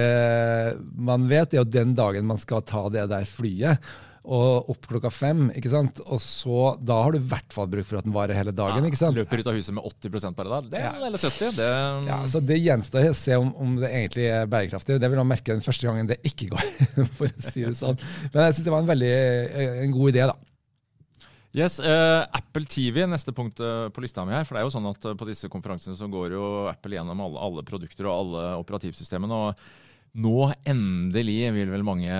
man 0.92 1.28
vet, 1.30 1.54
er 1.54 1.62
jo 1.62 1.68
den 1.68 1.94
dagen 1.96 2.28
man 2.28 2.40
skal 2.42 2.64
ta 2.68 2.88
det 2.92 3.06
der 3.12 3.28
flyet 3.28 3.92
og 4.22 4.68
opp 4.70 4.86
klokka 4.86 5.10
fem. 5.10 5.48
ikke 5.50 5.70
sant? 5.72 5.98
Og 6.06 6.20
så, 6.22 6.76
Da 6.78 7.00
har 7.02 7.12
du 7.12 7.18
i 7.18 7.26
hvert 7.32 7.54
fall 7.54 7.66
bruk 7.70 7.88
for 7.88 7.98
at 7.98 8.06
den 8.06 8.14
varer 8.14 8.38
hele 8.38 8.54
dagen. 8.54 8.86
ikke 8.86 9.00
sant? 9.00 9.16
Løper 9.18 9.42
ut 9.42 9.50
av 9.50 9.58
huset 9.58 9.74
med 9.74 9.82
80 9.84 10.36
bare 10.38 10.52
da. 10.52 10.60
Det, 10.62 10.82
ja. 10.84 10.92
Eller 11.08 11.18
70. 11.18 11.56
Det, 11.56 11.70
ja, 12.06 12.20
så 12.30 12.40
det 12.40 12.60
gjenstår 12.62 13.10
å 13.10 13.18
se 13.18 13.36
om, 13.40 13.50
om, 13.58 13.74
det 13.82 13.90
egentlig 13.90 14.28
er 14.30 14.46
bærekraftig. 14.46 15.00
Det 15.02 15.10
vil 15.10 15.22
man 15.24 15.32
merke 15.34 15.56
den 15.56 15.64
første 15.64 15.88
gangen 15.88 16.06
det 16.06 16.20
ikke 16.22 16.52
går. 16.54 16.70
for 17.18 17.26
å 17.26 17.42
si 17.42 17.66
det 17.66 17.74
sånn. 17.78 17.98
Men 18.30 18.46
jeg 18.46 18.58
syns 18.58 18.70
det 18.70 18.74
var 18.76 18.86
en 18.86 18.94
veldig 18.94 19.12
en 19.82 19.98
god 19.98 20.14
idé. 20.14 20.30
da. 20.30 20.38
Yes, 21.52 21.76
uh, 21.84 22.24
Apple 22.32 22.64
TV, 22.64 23.02
neste 23.04 23.34
punkt 23.36 23.58
uh, 23.60 23.90
på 23.92 24.00
lista 24.06 24.22
mi 24.24 24.38
her. 24.38 24.46
For 24.48 24.56
det 24.56 24.62
er 24.62 24.70
jo 24.70 24.76
sånn 24.78 24.88
at 24.88 25.02
på 25.18 25.28
disse 25.28 25.50
konferansene 25.52 25.98
så 25.98 26.06
går 26.08 26.38
jo 26.38 26.46
Apple 26.70 26.96
gjennom 26.96 27.26
alle, 27.26 27.42
alle 27.42 27.66
produkter 27.66 28.06
og 28.08 28.20
alle 28.20 28.50
operativsystemene. 28.62 29.46
og 29.50 29.80
nå 30.12 30.52
endelig, 30.68 31.38
vil 31.56 31.70
vel 31.72 31.84
mange 31.86 32.16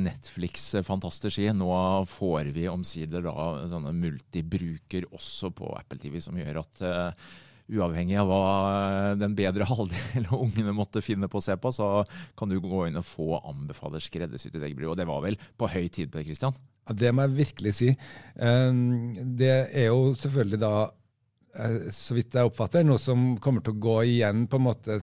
Netflix-fantaster 0.00 1.32
si, 1.32 1.44
nå 1.52 1.72
får 2.08 2.48
vi 2.56 2.68
omsider 2.72 3.26
da 3.26 3.34
sånne 3.68 3.92
multibruker 3.96 5.10
også 5.12 5.50
på 5.52 5.74
Apple 5.76 6.00
TV, 6.00 6.16
som 6.24 6.38
gjør 6.40 6.62
at 6.62 6.84
uh, 6.88 7.26
uavhengig 7.68 8.16
av 8.20 8.30
hva 8.30 8.46
den 9.20 9.36
bedre 9.36 9.68
halvdel 9.72 10.28
av 10.30 10.40
ungene 10.40 10.72
måtte 10.76 11.04
finne 11.04 11.28
på 11.28 11.40
å 11.40 11.44
se 11.44 11.58
på, 11.60 11.72
så 11.74 11.90
kan 12.38 12.48
du 12.48 12.56
gå 12.64 12.86
inn 12.88 13.00
og 13.00 13.08
få 13.08 13.42
anbefaler 13.42 14.04
skreddersydd 14.04 14.56
eget 14.62 14.78
bruk. 14.80 14.94
Og 14.94 15.00
det 15.00 15.08
var 15.12 15.24
vel 15.26 15.36
på 15.60 15.68
høy 15.68 15.88
tid 15.88 16.08
på 16.08 16.22
det, 16.22 16.28
Christian? 16.30 16.56
Ja, 16.88 16.96
Det 16.96 17.12
må 17.12 17.28
jeg 17.28 17.38
virkelig 17.44 17.76
si. 17.76 17.94
Um, 18.40 19.16
det 19.36 19.54
er 19.68 19.90
jo 19.90 20.14
selvfølgelig 20.16 20.64
da, 20.64 20.76
uh, 21.60 21.80
så 21.92 22.16
vidt 22.16 22.40
jeg 22.40 22.48
oppfatter, 22.48 22.88
noe 22.88 23.00
som 23.00 23.34
kommer 23.36 23.64
til 23.64 23.76
å 23.76 23.84
gå 23.84 24.02
igjen 24.16 24.46
på 24.48 24.60
en 24.60 24.70
måte 24.72 25.02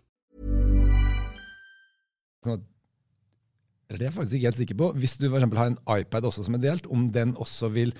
Det 2.45 3.99
er 3.99 4.07
jeg 4.07 4.15
faktisk 4.15 4.37
ikke 4.37 4.47
helt 4.47 4.61
sikker 4.61 4.79
på. 4.79 4.91
Hvis 5.03 5.17
du 5.19 5.29
for 5.29 5.59
har 5.59 5.69
en 5.71 5.79
iPad 5.99 6.27
også 6.29 6.45
som 6.47 6.55
er 6.57 6.63
delt, 6.63 6.87
om 6.87 7.09
den 7.11 7.35
også 7.35 7.69
vil 7.73 7.91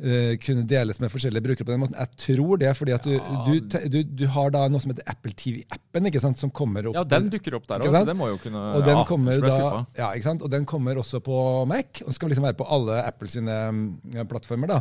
uh, 0.00 0.34
kunne 0.42 0.64
deles 0.68 0.98
med 1.00 1.12
forskjellige 1.12 1.44
brukere 1.44 1.66
på 1.68 1.72
den 1.72 1.80
måten. 1.84 1.96
Jeg 1.98 2.10
tror 2.18 2.56
det, 2.56 2.72
fordi 2.76 2.96
at 2.96 3.04
du, 3.04 3.14
du, 3.46 3.78
du, 3.92 4.00
du 4.02 4.26
har 4.26 4.50
da 4.54 4.66
noe 4.68 4.82
som 4.82 4.90
heter 4.90 5.06
Apple 5.10 5.32
TV-appen, 5.38 6.10
ikke 6.10 6.22
sant, 6.22 6.40
som 6.40 6.50
kommer 6.50 6.90
opp. 6.90 6.98
Ja, 6.98 7.06
den 7.14 7.30
dukker 7.32 7.60
opp 7.60 7.68
der 7.70 7.86
også, 7.86 8.04
den 8.10 8.18
må 8.18 8.32
jo 8.32 8.42
kunne 8.42 8.66
og 8.74 8.86
den 8.86 8.98
ja, 8.98 9.06
kommer 9.08 9.46
da, 9.46 9.84
ja, 9.98 10.12
ikke 10.12 10.28
sant? 10.28 10.42
Og 10.42 10.50
den 10.50 10.66
kommer 10.66 10.98
også 10.98 11.22
på 11.24 11.38
Mac, 11.70 12.02
og 12.04 12.14
skal 12.16 12.32
liksom 12.32 12.48
være 12.48 12.58
på 12.58 12.68
alle 12.76 13.02
Apple 13.06 13.30
sine 13.30 13.58
uh, 13.70 14.24
plattformer. 14.30 14.78
da. 14.78 14.80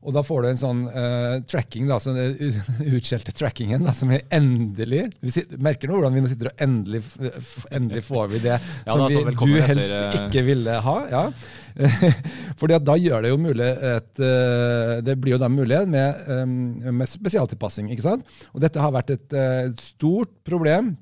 Og 0.00 0.14
da 0.16 0.22
får 0.24 0.42
du 0.42 0.48
en 0.48 0.60
sånn 0.60 0.78
uh, 0.88 1.42
tracking, 1.44 1.88
da, 1.90 1.98
sånn 2.00 2.16
utskjelte 2.96 3.34
trackingen, 3.36 3.84
da, 3.84 3.92
som 3.96 4.08
vi 4.12 4.20
endelig 4.32 5.02
Vi 5.20 5.34
sitter, 5.34 5.60
merker 5.60 5.90
nå 5.90 5.98
hvordan 5.98 6.16
vi 6.16 6.22
nå 6.24 6.30
sitter 6.30 6.48
og 6.48 6.62
endelig, 6.64 7.02
endelig 7.68 8.04
får 8.06 8.30
vi 8.32 8.40
det 8.46 8.54
ja, 8.56 8.94
som 8.94 9.04
vi, 9.10 9.20
du 9.20 9.58
helst 9.58 9.92
etter, 9.92 10.16
uh... 10.16 10.24
ikke 10.24 10.46
ville 10.46 10.78
ha. 10.86 10.96
ja. 11.12 11.24
Fordi 12.60 12.76
at 12.78 12.86
da 12.88 12.96
gjør 13.00 13.26
det 13.26 13.34
jo 13.34 13.42
mulig 13.44 13.68
et, 13.90 14.10
uh, 14.24 14.96
Det 15.04 15.18
blir 15.20 15.36
jo 15.36 15.42
da 15.42 15.50
mulig 15.52 15.84
med, 15.92 16.24
med 16.88 17.08
spesialtilpassing. 17.08 17.92
ikke 17.92 18.08
sant? 18.08 18.40
Og 18.54 18.64
dette 18.64 18.80
har 18.80 18.96
vært 18.96 19.12
et 19.18 19.38
stort 19.84 20.32
problem 20.48 20.94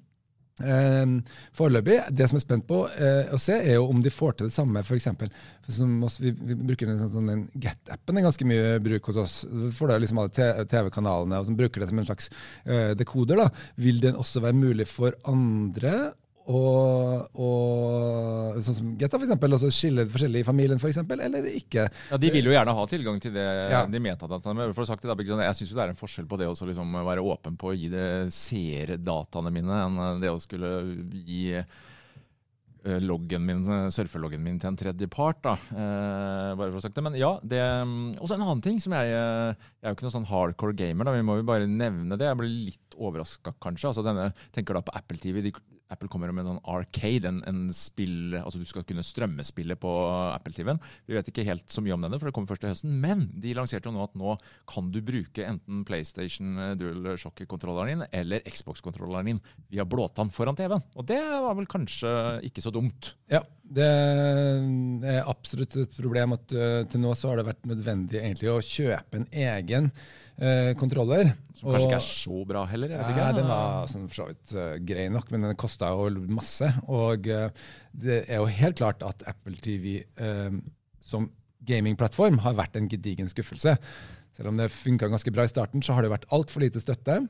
foreløpig. 0.59 1.99
Det 2.11 2.29
som 2.29 2.39
jeg 2.39 2.43
er 2.43 2.47
spent 2.47 2.67
på 2.69 2.83
uh, 2.89 3.35
å 3.35 3.41
se, 3.41 3.57
er 3.57 3.79
jo 3.79 3.89
om 3.89 4.03
de 4.05 4.13
får 4.13 4.39
til 4.39 4.51
det 4.51 4.55
samme. 4.55 4.83
For 4.87 4.99
eksempel, 4.99 5.33
vi, 5.69 6.33
vi, 6.33 6.57
bruker 6.59 6.91
den, 6.91 7.03
sånn, 7.13 7.31
den 7.33 7.45
Get-appen 7.63 8.19
er 8.19 8.27
ganske 8.27 8.49
mye 8.49 8.79
bruk 8.85 9.11
hos 9.11 9.21
oss. 9.25 9.37
Så 9.47 9.73
får 9.79 9.93
du 9.93 9.99
liksom 10.05 10.23
alle 10.23 10.49
TV-kanalene 10.71 11.43
som 11.47 11.59
bruker 11.59 11.83
det 11.83 11.91
som 11.93 12.01
en 12.03 12.09
slags 12.09 12.31
uh, 12.69 12.95
dekoder. 12.99 13.45
da. 13.45 13.51
Vil 13.79 14.03
den 14.03 14.19
også 14.19 14.43
være 14.45 14.59
mulig 14.59 14.89
for 14.91 15.17
andre 15.29 16.13
og, 16.49 17.29
og 17.37 18.61
sånn 18.65 18.77
som 18.79 18.93
Getta, 19.01 19.19
for 19.19 19.27
eksempel, 19.27 19.53
også 19.57 19.69
skille 19.75 20.07
forskjellig 20.09 20.41
i 20.43 20.47
familien, 20.49 20.81
eksempel, 20.89 21.21
eller 21.21 21.45
ikke. 21.53 21.85
Ja, 22.11 22.19
De 22.21 22.31
vil 22.33 22.49
jo 22.49 22.55
gjerne 22.55 22.75
ha 22.79 22.87
tilgang 22.89 23.21
til 23.21 23.35
det, 23.37 23.45
Ja. 23.71 23.83
de 23.87 24.01
metadataene. 24.01 24.71
For 24.73 24.85
å 24.87 24.89
sagt 24.89 25.05
det, 25.05 25.11
da, 25.13 25.17
jeg 25.45 25.59
syns 25.61 25.75
det 25.77 25.85
er 25.85 25.93
en 25.93 26.01
forskjell 26.01 26.27
på 26.31 26.39
det 26.41 26.49
å 26.49 26.57
liksom 26.57 26.97
være 27.05 27.21
åpen 27.25 27.59
på 27.61 27.73
å 27.73 27.77
gi 27.77 27.91
det 27.93 28.09
seerdataene 28.33 29.53
mine, 29.53 29.83
enn 29.85 30.25
det 30.25 30.33
å 30.33 30.41
skulle 30.41 30.73
gi 31.13 31.43
eh, 31.59 33.01
loggen 33.05 33.45
min, 33.45 33.63
surfeloggen 33.93 34.41
min 34.41 34.59
til 34.59 34.71
en 34.73 34.77
tredje 34.81 35.09
part. 35.13 35.43
da, 35.45 35.53
eh, 35.71 36.57
bare 36.57 36.71
for 36.73 36.81
å 36.81 36.85
sagt 36.89 36.95
det. 36.97 37.05
Men 37.05 37.15
ja, 37.21 37.39
det 37.43 37.61
Og 37.61 38.25
Også 38.25 38.35
en 38.39 38.47
annen 38.47 38.63
ting 38.65 38.79
som 38.81 38.93
jeg 38.97 39.13
eh, 39.13 39.53
Jeg 39.53 39.85
er 39.85 39.91
jo 39.93 39.97
ikke 39.99 40.09
noen 40.09 40.17
sånn 40.17 40.31
hardcore 40.33 40.75
gamer, 40.79 41.05
da, 41.05 41.13
vi 41.13 41.23
må 41.27 41.37
jo 41.37 41.45
bare 41.45 41.67
nevne 41.69 42.17
det. 42.17 42.25
Jeg 42.31 42.41
ble 42.41 42.49
litt 42.49 42.97
overraska, 42.97 43.53
kanskje. 43.61 43.91
altså 43.93 44.03
denne, 44.07 44.33
Tenker 44.55 44.75
da 44.75 44.81
på 44.81 44.97
Apple 44.97 45.19
TV. 45.19 45.43
De, 45.43 45.53
Apple 45.93 46.09
kommer 46.13 46.33
med 46.33 46.45
en 46.45 46.55
sånn 46.55 46.65
arcade, 46.69 47.31
en, 47.31 47.41
en 47.49 47.61
spill, 47.77 48.37
altså 48.37 48.61
du 48.61 48.67
skal 48.69 48.85
kunne 48.89 49.05
strømme 49.07 49.45
spillet 49.47 49.81
på 49.81 49.93
Apple 50.35 50.53
TV-en. 50.57 50.81
Vi 51.09 51.17
vet 51.17 51.31
ikke 51.31 51.47
helt 51.49 51.69
så 51.73 51.85
mye 51.85 51.97
om 51.97 52.05
denne, 52.05 52.19
for 52.21 52.29
det 52.29 52.35
kommer 52.37 52.51
først 52.51 52.65
til 52.65 52.73
høsten. 52.73 52.97
Men 53.03 53.27
de 53.41 53.55
lanserte 53.57 53.89
jo 53.89 53.95
nå 53.97 54.05
at 54.05 54.19
nå 54.19 54.37
kan 54.69 54.91
du 54.93 55.01
bruke 55.05 55.47
enten 55.47 55.85
PlayStation 55.89 56.59
eh, 56.61 56.75
Dual 56.79 57.15
Shock-kontrolleren 57.21 58.05
din 58.05 58.07
eller 58.21 58.45
Xbox-kontrolleren 58.49 59.33
din 59.33 59.43
via 59.73 59.87
blåtann 59.89 60.33
foran 60.35 60.59
TV-en. 60.59 60.85
Og 60.99 61.09
det 61.09 61.21
var 61.23 61.57
vel 61.59 61.71
kanskje 61.71 62.13
ikke 62.49 62.65
så 62.65 62.75
dumt. 62.75 63.15
Ja, 63.33 63.43
det 63.69 63.89
er 65.13 65.27
absolutt 65.29 65.77
et 65.83 65.99
problem 65.99 66.35
at 66.39 66.55
uh, 66.57 66.85
til 66.89 67.03
nå 67.03 67.13
så 67.19 67.31
har 67.31 67.41
det 67.41 67.49
vært 67.51 67.69
nødvendig 67.69 68.21
egentlig 68.23 68.51
å 68.53 68.63
kjøpe 68.65 69.21
en 69.21 69.27
egen 69.29 69.91
eh, 70.39 70.73
kontroller. 70.81 71.35
Som 71.59 71.75
kanskje 71.75 71.89
ikke 71.91 71.99
er 71.99 72.07
så 72.07 72.43
bra 72.49 72.63
heller. 72.71 72.95
jeg 72.95 73.03
vet. 73.03 73.21
Ja, 73.21 73.31
den 73.37 73.51
var 73.51 73.91
sånn 73.93 74.07
for 74.09 74.23
så 74.23 74.29
vidt 74.31 74.55
uh, 74.57 74.77
grei 74.89 75.09
nok, 75.13 75.33
men 75.35 75.49
den 75.51 75.59
kosta 75.61 75.91
jo 75.93 76.25
masse. 76.33 76.71
Og 76.89 77.29
det 77.29 78.23
er 78.25 78.39
jo 78.39 78.49
helt 78.61 78.81
klart 78.81 79.05
at 79.05 79.27
Apple 79.29 79.59
TV 79.65 80.01
som 81.05 81.29
gamingplattform 81.69 82.41
har 82.45 82.57
vært 82.57 82.79
en 82.79 82.89
gedigen 82.89 83.29
skuffelse. 83.29 83.75
Selv 84.37 84.53
om 84.53 84.57
det 84.61 84.71
funka 84.73 85.11
ganske 85.11 85.33
bra 85.35 85.45
i 85.45 85.51
starten, 85.51 85.83
så 85.85 85.97
har 85.97 86.07
det 86.07 86.13
vært 86.13 86.29
altfor 86.33 86.63
lite 86.65 86.81
støtte. 86.81 87.21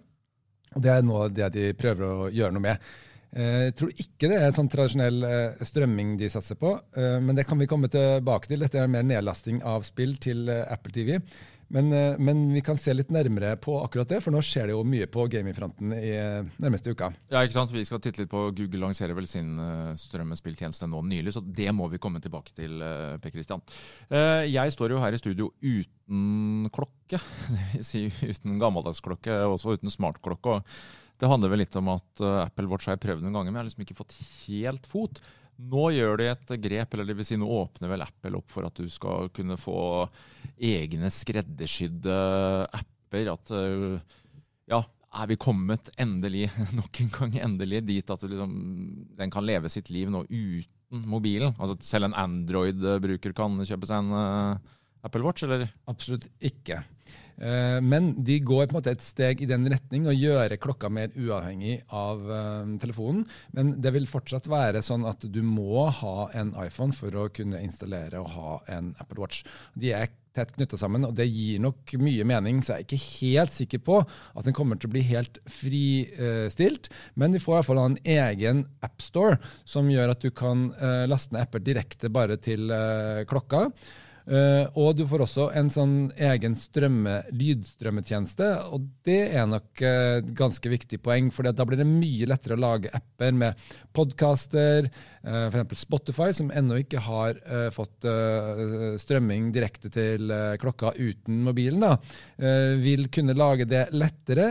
Og 0.77 0.85
det 0.85 0.93
er 0.93 1.07
nå 1.07 1.21
det 1.33 1.51
de 1.55 1.71
prøver 1.79 2.05
å 2.05 2.31
gjøre 2.31 2.55
noe 2.55 2.67
med. 2.67 2.89
Jeg 3.29 3.75
tror 3.77 3.91
ikke 3.93 4.31
det 4.31 4.39
er 4.41 4.55
sånn 4.57 4.71
tradisjonell 4.73 5.27
strømming 5.67 6.15
de 6.21 6.31
satser 6.33 6.57
på, 6.59 6.73
men 6.97 7.37
det 7.37 7.45
kan 7.49 7.61
vi 7.61 7.69
komme 7.69 7.91
tilbake 7.93 8.49
til. 8.49 8.65
Dette 8.65 8.81
er 8.81 8.91
mer 8.91 9.05
nedlasting 9.05 9.61
av 9.69 9.85
spill 9.87 10.17
til 10.23 10.49
Apple 10.49 10.95
TV. 10.97 11.19
Men, 11.69 11.91
men, 12.25 12.39
vi 12.53 12.63
kan 12.65 12.79
se 12.81 12.95
litt 12.95 13.11
nærmere 13.13 13.53
på 13.61 13.75
akkurat 13.83 14.09
det, 14.09 14.23
for 14.25 14.33
nå 14.33 14.41
skjer 14.45 14.71
det 14.71 14.75
jo 14.75 14.85
mye 14.89 15.09
på 15.13 15.27
gamingfronten 15.29 15.93
i 15.93 16.13
nærmeste 16.63 16.95
uka. 16.97 17.11
Ja, 17.29 17.43
ikke 17.45 17.59
sant? 17.59 17.75
Vi 17.77 17.85
skal 17.85 18.01
titte 18.01 18.23
litt 18.23 18.31
på 18.33 18.47
Google 18.57 18.87
lanserer 18.87 19.17
vel 19.17 19.29
sin 19.29 19.51
strømmespilltjeneste 20.01 20.89
nå 20.89 21.03
nylig, 21.05 21.35
så 21.37 21.43
det 21.45 21.69
må 21.77 21.91
vi 21.93 22.01
komme 22.01 22.23
tilbake 22.25 22.55
til, 22.57 22.81
Per 23.21 23.35
Christian. 23.35 23.61
Jeg 24.49 24.73
står 24.73 24.97
jo 24.97 25.03
her 25.03 25.13
i 25.13 25.21
studio 25.21 25.51
uten 25.61 26.71
klokke, 26.73 27.21
dvs. 27.53 27.85
Si 27.85 28.07
uten 28.25 28.57
gammeldagsklokke, 28.63 29.43
også 29.53 29.77
uten 29.77 29.93
smartklokke. 29.93 30.57
og 30.57 31.07
det 31.19 31.29
handler 31.31 31.53
vel 31.53 31.63
litt 31.65 31.77
om 31.81 31.91
at 31.93 32.23
Apple 32.45 32.69
Watch 32.71 32.87
har 32.89 32.97
jeg 32.97 33.05
prøvd 33.07 33.25
noen 33.25 33.35
ganger, 33.35 33.51
men 33.51 33.59
jeg 33.59 33.65
har 33.65 33.69
liksom 33.71 33.85
ikke 33.87 33.99
fått 33.99 34.17
helt 34.47 34.87
fot. 34.87 35.21
Nå 35.59 35.89
gjør 35.91 36.21
de 36.21 36.29
et 36.31 36.53
grep, 36.63 36.93
eller 36.95 37.09
det 37.09 37.17
vil 37.19 37.27
si 37.27 37.39
nå 37.39 37.49
åpner 37.51 37.91
vel 37.91 38.05
Apple 38.05 38.39
opp 38.39 38.53
for 38.53 38.69
at 38.69 38.79
du 38.79 38.87
skal 38.93 39.27
kunne 39.35 39.57
få 39.59 39.81
egne 40.55 41.11
skreddersydde 41.11 42.19
apper. 42.79 43.33
At 43.35 43.51
ja, 44.71 44.81
er 45.19 45.31
vi 45.31 45.39
kommet 45.41 45.91
endelig, 45.99 46.47
nok 46.79 47.03
en 47.03 47.13
gang 47.17 47.39
endelig, 47.49 47.83
dit 47.89 48.15
at 48.15 48.23
liksom, 48.23 48.55
den 49.19 49.35
kan 49.35 49.47
leve 49.47 49.71
sitt 49.73 49.91
liv 49.91 50.13
nå 50.15 50.23
uten 50.29 51.07
mobilen? 51.11 51.57
Altså 51.59 51.79
selv 51.85 52.09
en 52.09 52.19
Android-bruker 52.23 53.35
kan 53.37 53.59
kjøpe 53.65 53.91
seg 53.91 54.05
en 54.05 54.63
Apple 55.07 55.23
Watch, 55.27 55.47
eller? 55.47 55.69
Absolutt 55.91 56.27
ikke. 56.41 56.83
Men 57.39 58.09
de 58.27 58.41
går 58.43 58.65
på 58.67 58.73
en 58.73 58.77
måte 58.81 58.91
et 58.91 59.05
steg 59.05 59.45
i 59.45 59.47
den 59.47 59.69
retning 59.71 60.09
og 60.11 60.19
gjøre 60.19 60.59
klokka 60.59 60.89
mer 60.91 61.13
uavhengig 61.15 61.77
av 61.95 62.25
telefonen. 62.83 63.23
Men 63.55 63.77
det 63.79 63.93
vil 63.95 64.09
fortsatt 64.11 64.49
være 64.51 64.83
sånn 64.83 65.07
at 65.07 65.23
du 65.23 65.39
må 65.47 65.85
ha 66.01 66.17
en 66.35 66.51
iPhone 66.59 66.97
for 66.97 67.15
å 67.15 67.29
kunne 67.31 67.61
installere 67.63 68.19
og 68.19 68.33
ha 68.35 68.57
en 68.75 68.91
Apple 68.99 69.23
Watch. 69.23 69.45
De 69.79 69.95
er 69.95 70.11
tett 70.35 70.51
knytta 70.57 70.77
sammen, 70.79 71.07
og 71.07 71.15
det 71.19 71.29
gir 71.31 71.63
nok 71.63 71.95
mye 72.03 72.27
mening. 72.27 72.59
Så 72.67 72.75
jeg 72.75 72.83
er 72.83 72.89
ikke 72.89 73.07
helt 73.23 73.55
sikker 73.55 73.85
på 73.87 74.01
at 74.03 74.45
den 74.47 74.59
kommer 74.59 74.79
til 74.79 74.91
å 74.91 74.97
bli 74.97 75.05
helt 75.07 75.39
fristilt. 75.47 76.91
Men 77.15 77.31
de 77.35 77.43
får 77.43 77.55
i 77.55 77.57
hvert 77.61 77.71
fall 77.71 77.85
en 77.85 77.97
egen 78.19 78.67
appstore 78.87 79.39
som 79.63 79.87
gjør 79.95 80.17
at 80.17 80.27
du 80.27 80.35
kan 80.35 80.69
laste 81.07 81.39
ned 81.39 81.47
apper 81.47 81.63
direkte 81.63 82.11
bare 82.11 82.35
til 82.43 82.67
klokka. 83.31 83.69
Uh, 84.29 84.69
og 84.77 84.93
du 84.99 85.07
får 85.09 85.23
også 85.25 85.47
en 85.57 85.71
sånn 85.73 85.93
egen 86.21 86.53
strømme, 86.61 87.23
lydstrømmetjeneste, 87.33 88.49
og 88.77 88.85
det 89.09 89.23
er 89.33 89.47
nok 89.49 89.81
uh, 89.81 90.21
ganske 90.37 90.69
viktig 90.69 91.01
poeng, 91.01 91.31
for 91.33 91.49
da 91.49 91.65
blir 91.65 91.81
det 91.81 91.89
mye 91.89 92.29
lettere 92.29 92.59
å 92.59 92.61
lage 92.61 92.93
apper 92.93 93.33
med 93.33 93.63
podcaster, 93.97 94.91
uh, 95.25 95.49
f.eks. 95.49 95.87
Spotify, 95.87 96.29
som 96.37 96.53
ennå 96.53 96.83
ikke 96.83 97.01
har 97.07 97.39
fått 97.73 98.05
strømming 99.01 99.49
direkte 99.55 99.91
til 99.93 100.31
klokka 100.61 100.91
uten 100.97 101.41
mobilen, 101.47 101.81
da, 101.83 101.95
vil 102.83 103.07
kunne 103.13 103.37
lage 103.37 103.67
det 103.69 103.85
lettere. 103.95 104.49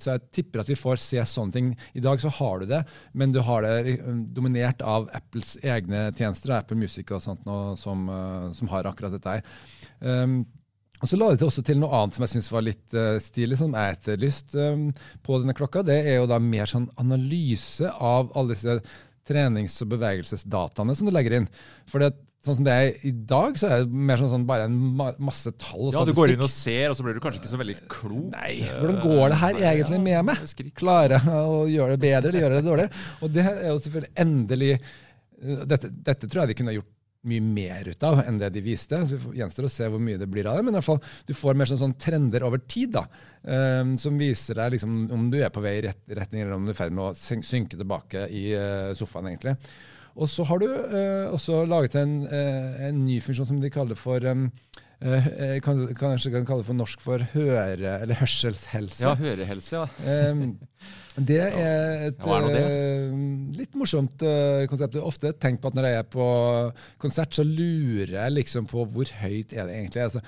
så 0.00 0.14
jeg 0.14 0.22
tipper 0.34 0.62
at 0.62 0.70
vi 0.70 0.78
får 0.78 1.00
se 1.02 1.24
sånne 1.28 1.54
ting. 1.54 1.70
I 1.98 2.02
dag 2.04 2.22
så 2.22 2.32
har 2.38 2.62
du 2.62 2.66
det, 2.70 2.82
men 3.12 3.34
du 3.34 3.40
har 3.46 3.66
det 3.66 3.98
dominert 4.34 4.82
av 4.82 5.08
Apples 5.16 5.56
egne 5.62 6.08
tjenester, 6.16 6.54
Apple 6.56 6.78
Music 6.80 7.10
og 7.14 7.22
sånt, 7.24 7.44
nå, 7.48 7.58
som, 7.80 8.06
som 8.56 8.72
har 8.72 8.79
akkurat 8.88 9.12
dette 9.12 9.36
her. 9.36 9.44
Um, 10.00 10.40
og 11.00 11.08
Så 11.08 11.16
la 11.16 11.30
de 11.30 11.40
til 11.40 11.48
også 11.48 11.64
til 11.64 11.78
noe 11.80 11.92
annet 11.96 12.16
som 12.16 12.24
jeg 12.26 12.34
syns 12.34 12.50
var 12.52 12.64
litt 12.64 12.96
uh, 12.96 13.16
stilig, 13.22 13.56
som 13.60 13.76
jeg 13.76 13.96
etterlyst 13.96 14.56
um, 14.60 14.88
på 15.24 15.38
denne 15.40 15.56
klokka. 15.56 15.84
Det 15.86 16.00
er 16.02 16.18
jo 16.20 16.26
da 16.28 16.40
mer 16.44 16.68
sånn 16.68 16.90
analyse 17.00 17.88
av 17.88 18.34
alle 18.36 18.52
disse 18.52 18.80
trenings- 19.30 19.78
og 19.84 19.94
bevegelsesdataene 19.94 20.96
som 20.96 21.08
du 21.08 21.14
legger 21.14 21.38
inn. 21.38 21.48
For 21.88 22.04
det, 22.04 22.12
sånn 22.44 22.58
som 22.58 22.66
det 22.66 22.76
er 22.76 23.06
i 23.08 23.12
dag, 23.32 23.56
så 23.60 23.68
er 23.70 23.82
det 23.84 24.04
mer 24.10 24.20
sånn, 24.20 24.32
sånn 24.34 24.46
bare 24.48 24.68
en 24.68 24.76
ma 24.98 25.10
masse 25.16 25.52
tall 25.60 25.88
og 25.88 25.94
statistikk. 25.94 26.04
Ja, 26.04 26.12
du 26.12 26.20
går 26.20 26.34
inn 26.34 26.44
og 26.44 26.52
ser, 26.52 26.84
og 26.90 26.98
så 26.98 27.06
blir 27.06 27.16
du 27.16 27.24
kanskje 27.24 27.42
ikke 27.42 27.52
så 27.52 27.60
veldig 27.60 27.76
klok. 27.96 28.30
Nei, 28.36 28.54
hvordan 28.68 29.02
går 29.04 29.24
det 29.24 29.42
her 29.42 29.60
egentlig 29.72 30.00
med 30.04 30.30
meg? 30.30 30.56
Klarer 30.78 31.16
jeg 31.18 31.42
å 31.56 31.60
gjøre 31.70 31.96
det 31.96 32.04
bedre 32.06 32.32
eller 32.32 32.44
gjøre 32.44 32.60
det 32.60 32.68
dårligere? 32.68 33.04
Og 33.20 33.36
det 33.36 33.46
er 33.50 33.68
jo 33.70 33.82
selvfølgelig 33.86 34.14
endelig 34.24 34.72
uh, 34.80 35.60
dette, 35.74 35.92
dette 36.10 36.28
tror 36.28 36.44
jeg 36.44 36.52
de 36.52 36.60
kunne 36.60 36.76
gjort 36.80 36.96
mye 37.28 37.42
mer 37.44 37.88
ut 37.90 38.04
av 38.06 38.22
enn 38.24 38.38
det 38.40 38.48
de 38.54 38.62
viste. 38.64 38.96
så 39.06 39.18
Vi 39.18 39.40
gjenstår 39.40 39.68
å 39.68 39.72
se 39.72 39.88
hvor 39.92 40.00
mye 40.02 40.20
det 40.20 40.28
blir 40.30 40.48
av 40.48 40.56
det. 40.56 40.64
Men 40.64 40.74
i 40.74 40.78
hvert 40.78 40.88
fall, 40.88 41.02
du 41.28 41.34
får 41.36 41.58
mer 41.58 41.68
sånn, 41.68 41.82
sånn 41.82 41.96
trender 42.00 42.46
over 42.46 42.62
tid 42.64 42.94
da, 42.96 43.04
um, 43.44 43.94
som 44.00 44.18
viser 44.20 44.60
deg 44.60 44.76
liksom, 44.76 44.96
om 45.12 45.28
du 45.32 45.40
er 45.42 45.52
på 45.52 45.62
vei 45.64 45.76
i 45.78 45.84
rett 45.88 46.16
retning, 46.20 46.44
eller 46.44 46.56
om 46.56 46.64
du 46.64 46.72
er 46.72 46.78
i 46.78 46.80
ferd 46.80 46.96
med 46.96 47.10
å 47.10 47.44
synke 47.44 47.76
tilbake 47.76 48.26
i 48.32 48.46
uh, 48.56 48.92
sofaen. 48.96 49.30
egentlig. 49.32 49.56
Og 50.20 50.30
så 50.32 50.44
har 50.48 50.62
du 50.62 50.68
uh, 50.68 51.28
også 51.34 51.64
laget 51.68 51.98
en, 52.00 52.22
uh, 52.30 52.86
en 52.88 53.04
ny 53.04 53.20
funksjon 53.24 53.52
som 53.52 53.60
de 53.62 53.72
kaller 53.72 53.98
for 53.98 54.24
um, 54.26 54.48
kan, 55.64 55.78
Kanskje 55.96 56.30
kan 56.34 56.44
kalle 56.48 56.60
det 56.60 56.66
for 56.68 56.76
norsk 56.76 57.00
for 57.00 57.22
høre- 57.32 58.00
eller 58.02 58.14
hørselshelse. 58.20 59.00
Ja, 59.06 59.14
hørehelse, 59.16 59.72
ja. 59.78 60.30
Um, 60.32 60.58
det 61.20 61.38
er 61.40 61.56
et 62.10 62.20
Ja, 62.26 62.36
er 62.38 62.46
det? 62.52 62.60
eh, 62.70 63.14
litt 63.58 63.74
morsomt 63.76 64.22
eh, 64.22 64.66
konsept. 64.70 64.96
Ofte 65.00 65.32
tenkt 65.40 65.60
på 65.62 65.68
at 65.72 65.74
når 65.76 65.88
jeg 65.88 65.98
er 66.02 66.06
på 66.12 66.26
konsert, 67.02 67.34
så 67.36 67.44
lurer 67.44 68.12
jeg 68.18 68.32
liksom 68.36 68.68
på 68.70 68.84
hvor 68.92 69.10
høyt 69.22 69.52
er 69.52 69.66
det 69.68 69.74
egentlig. 69.80 70.02
Altså, 70.06 70.22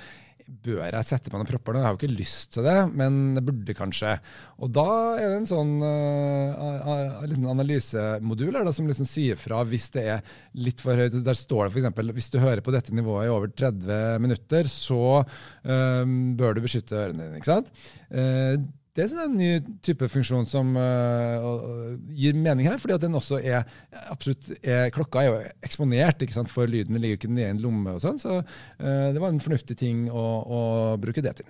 bør 0.64 0.84
jeg 0.84 1.08
sette 1.08 1.32
på 1.32 1.38
noen 1.38 1.48
propper 1.48 1.74
nå? 1.74 1.80
Jeg 1.80 1.86
har 1.86 1.94
jo 1.94 2.00
ikke 2.00 2.20
lyst 2.20 2.52
til 2.56 2.66
det, 2.66 2.76
men 2.98 3.20
jeg 3.38 3.46
burde 3.46 3.76
kanskje. 3.78 4.16
Og 4.62 4.72
da 4.76 4.86
er 5.16 5.24
det 5.24 5.38
en 5.40 5.48
sånn 5.48 5.72
uh, 5.80 7.22
liten 7.28 7.48
analysemodul 7.50 8.60
da, 8.60 8.74
som 8.74 8.90
liksom 8.90 9.08
sier 9.08 9.40
fra 9.40 9.62
hvis 9.68 9.88
det 9.96 10.04
er 10.16 10.36
litt 10.58 10.82
for 10.84 10.98
høyt. 10.98 11.16
Der 11.24 11.38
står 11.38 11.68
det 11.68 11.72
f.eks.: 11.74 12.12
Hvis 12.18 12.30
du 12.34 12.38
hører 12.42 12.64
på 12.64 12.74
dette 12.74 12.94
nivået 12.94 13.28
i 13.28 13.32
over 13.32 13.50
30 13.50 14.22
minutter, 14.22 14.68
så 14.70 15.02
eh, 15.22 16.04
bør 16.38 16.56
du 16.56 16.62
beskytte 16.64 16.98
ørene 16.98 17.26
dine. 17.26 17.40
ikke 17.40 17.52
sant? 17.52 17.72
Eh, 18.10 18.60
det 18.92 19.04
er 19.04 19.08
sånn 19.08 19.22
en 19.24 19.38
ny 19.40 19.78
type 19.84 20.04
funksjon 20.12 20.44
som 20.48 20.74
øh, 20.76 21.94
gir 22.12 22.36
mening 22.36 22.68
her, 22.68 22.76
fordi 22.80 22.98
at 22.98 23.06
den 23.06 23.16
også 23.16 23.40
er 23.40 23.64
absolutt 24.02 24.50
er, 24.60 24.90
Klokka 24.92 25.22
er 25.22 25.30
jo 25.30 25.40
eksponert 25.64 26.24
ikke 26.24 26.36
sant, 26.36 26.52
for 26.52 26.68
lyden, 26.68 26.98
den 26.98 27.04
ligger 27.04 27.20
ikke 27.20 27.32
nede 27.32 27.48
i 27.48 27.54
en 27.54 27.64
lomme 27.64 27.96
og 27.96 28.04
sånn, 28.04 28.20
så 28.20 28.42
uh, 28.42 29.08
det 29.14 29.16
var 29.16 29.32
en 29.32 29.40
fornuftig 29.40 29.78
ting 29.80 30.04
å, 30.12 30.26
å 30.44 30.62
bruke 31.00 31.24
det 31.24 31.38
til. 31.40 31.48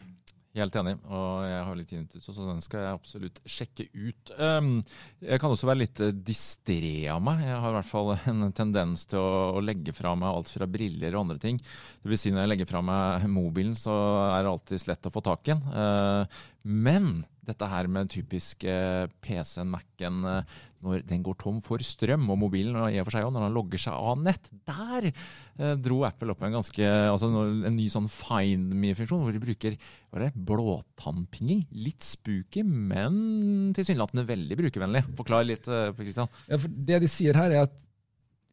Helt 0.52 0.74
enig, 0.76 0.98
og 1.08 1.46
jeg 1.48 1.60
har 1.64 1.76
litt 1.78 1.88
tinnitus, 1.88 2.26
så 2.28 2.44
den 2.44 2.58
skal 2.60 2.82
jeg 2.82 2.96
absolutt 2.98 3.38
sjekke 3.48 3.86
ut. 3.88 4.32
Um, 4.36 4.82
jeg 5.24 5.40
kan 5.40 5.54
også 5.54 5.70
være 5.70 5.80
litt 5.80 6.02
eh, 6.04 6.10
distré 6.12 7.06
av 7.08 7.22
meg. 7.24 7.40
Jeg 7.46 7.56
har 7.56 7.72
i 7.72 7.78
hvert 7.78 7.88
fall 7.88 8.12
en 8.18 8.50
tendens 8.52 9.06
til 9.08 9.22
å, 9.22 9.54
å 9.56 9.62
legge 9.64 9.96
fra 9.96 10.12
meg 10.12 10.28
alt 10.28 10.52
fra 10.52 10.68
briller 10.68 11.16
og 11.16 11.24
andre 11.24 11.40
ting. 11.40 11.56
Det 11.56 12.12
vil 12.12 12.20
si 12.20 12.34
når 12.34 12.44
jeg 12.44 12.52
legger 12.52 12.68
fra 12.68 12.84
meg 12.84 13.24
mobilen, 13.32 13.72
så 13.80 13.96
er 14.26 14.44
det 14.44 14.52
alltid 14.52 14.86
lett 14.92 15.08
å 15.08 15.14
få 15.14 15.24
tak 15.24 15.48
i 15.48 15.54
den. 15.54 15.64
Uh, 15.72 16.44
men 16.84 17.08
dette 17.42 17.66
her 17.66 17.88
med 17.90 18.10
typisk 18.12 18.62
eh, 18.70 19.08
PC-en, 19.24 19.70
Mac-en, 19.72 20.20
eh, 20.30 20.60
når 20.82 21.02
den 21.08 21.24
går 21.26 21.36
tom 21.40 21.58
for 21.64 21.82
strøm, 21.82 22.28
og 22.30 22.38
mobilen 22.38 22.76
i 22.88 23.00
og 23.00 23.06
for 23.08 23.16
seg 23.16 23.26
også, 23.26 23.34
når 23.34 23.46
den 23.48 23.56
logger 23.56 23.82
seg 23.82 23.96
av 23.98 24.22
nett. 24.22 24.48
Der 24.68 25.08
eh, 25.10 25.74
dro 25.82 26.02
Apple 26.06 26.34
opp 26.34 26.44
en 26.46 26.56
ganske, 26.58 26.88
altså 27.10 27.30
en 27.32 27.74
ny 27.74 27.88
sånn 27.92 28.08
find 28.12 28.74
me-funksjon, 28.78 29.24
hvor 29.26 29.34
de 29.34 29.42
bruker 29.42 29.78
hva 29.78 30.20
er 30.20 30.26
det, 30.28 30.44
blåtannpinging. 30.50 31.64
Litt 31.82 32.06
spooky, 32.06 32.62
men 32.62 33.72
tilsynelatende 33.76 34.26
veldig 34.28 34.60
brukervennlig. 34.62 35.06
Forklar 35.18 35.48
litt, 35.48 35.66
Christian. 35.98 36.30
Ja, 36.46 36.60
for 36.62 36.82
det 36.90 37.02
de 37.02 37.10
sier 37.10 37.38
her, 37.38 37.50
er 37.50 37.66
at 37.66 37.80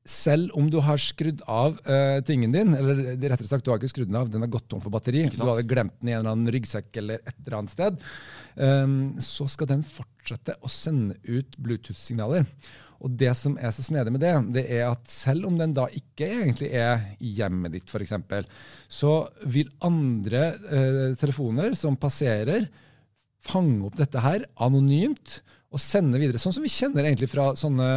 selv 0.09 0.55
om 0.57 0.69
du 0.71 0.79
har 0.81 0.97
skrudd 1.01 1.43
av 1.45 1.77
uh, 1.85 2.17
tingen 2.25 2.53
din, 2.53 2.73
eller 2.73 3.01
rettere 3.29 3.47
sagt, 3.47 3.65
du 3.65 3.71
har 3.71 3.79
ikke 3.79 3.91
skrudd 3.91 4.09
den 4.09 4.17
av, 4.17 4.29
den 4.33 4.41
har 4.45 4.51
gått 4.51 4.65
tom 4.71 4.81
for 4.81 4.93
batteri, 4.93 5.27
du 5.29 5.43
hadde 5.43 5.67
glemt 5.69 5.95
den 5.99 6.09
i 6.09 6.15
en 6.15 6.23
eller 6.23 6.33
annen 6.33 6.53
ryggsekk 6.55 6.97
eller 7.01 7.21
et 7.21 7.35
eller 7.43 7.59
annet 7.59 7.75
sted, 7.75 8.03
um, 8.57 8.99
så 9.21 9.45
skal 9.51 9.69
den 9.69 9.85
fortsette 9.85 10.57
å 10.65 10.71
sende 10.73 11.19
ut 11.29 11.57
Bluetooth-signaler. 11.61 12.47
Og 12.99 13.13
det 13.15 13.31
som 13.37 13.53
er 13.61 13.71
så 13.71 13.85
snedig 13.85 14.11
med 14.11 14.23
det, 14.25 14.33
det 14.57 14.65
er 14.75 14.89
at 14.89 15.05
selv 15.07 15.47
om 15.47 15.55
den 15.59 15.75
da 15.77 15.85
ikke 15.95 16.27
egentlig 16.41 16.71
er 16.75 17.05
hjemmet 17.21 17.77
ditt, 17.77 17.93
f.eks., 17.93 18.17
så 18.91 19.13
vil 19.47 19.69
andre 19.85 20.49
uh, 20.65 21.05
telefoner 21.21 21.77
som 21.79 21.99
passerer, 22.01 22.67
fange 23.39 23.85
opp 23.87 23.95
dette 23.95 24.19
her 24.19 24.43
anonymt 24.59 25.37
og 25.69 25.81
sende 25.81 26.17
videre. 26.21 26.41
Sånn 26.41 26.55
som 26.55 26.65
vi 26.65 26.71
kjenner 26.73 27.05
egentlig 27.05 27.29
fra 27.29 27.51
sånne 27.57 27.89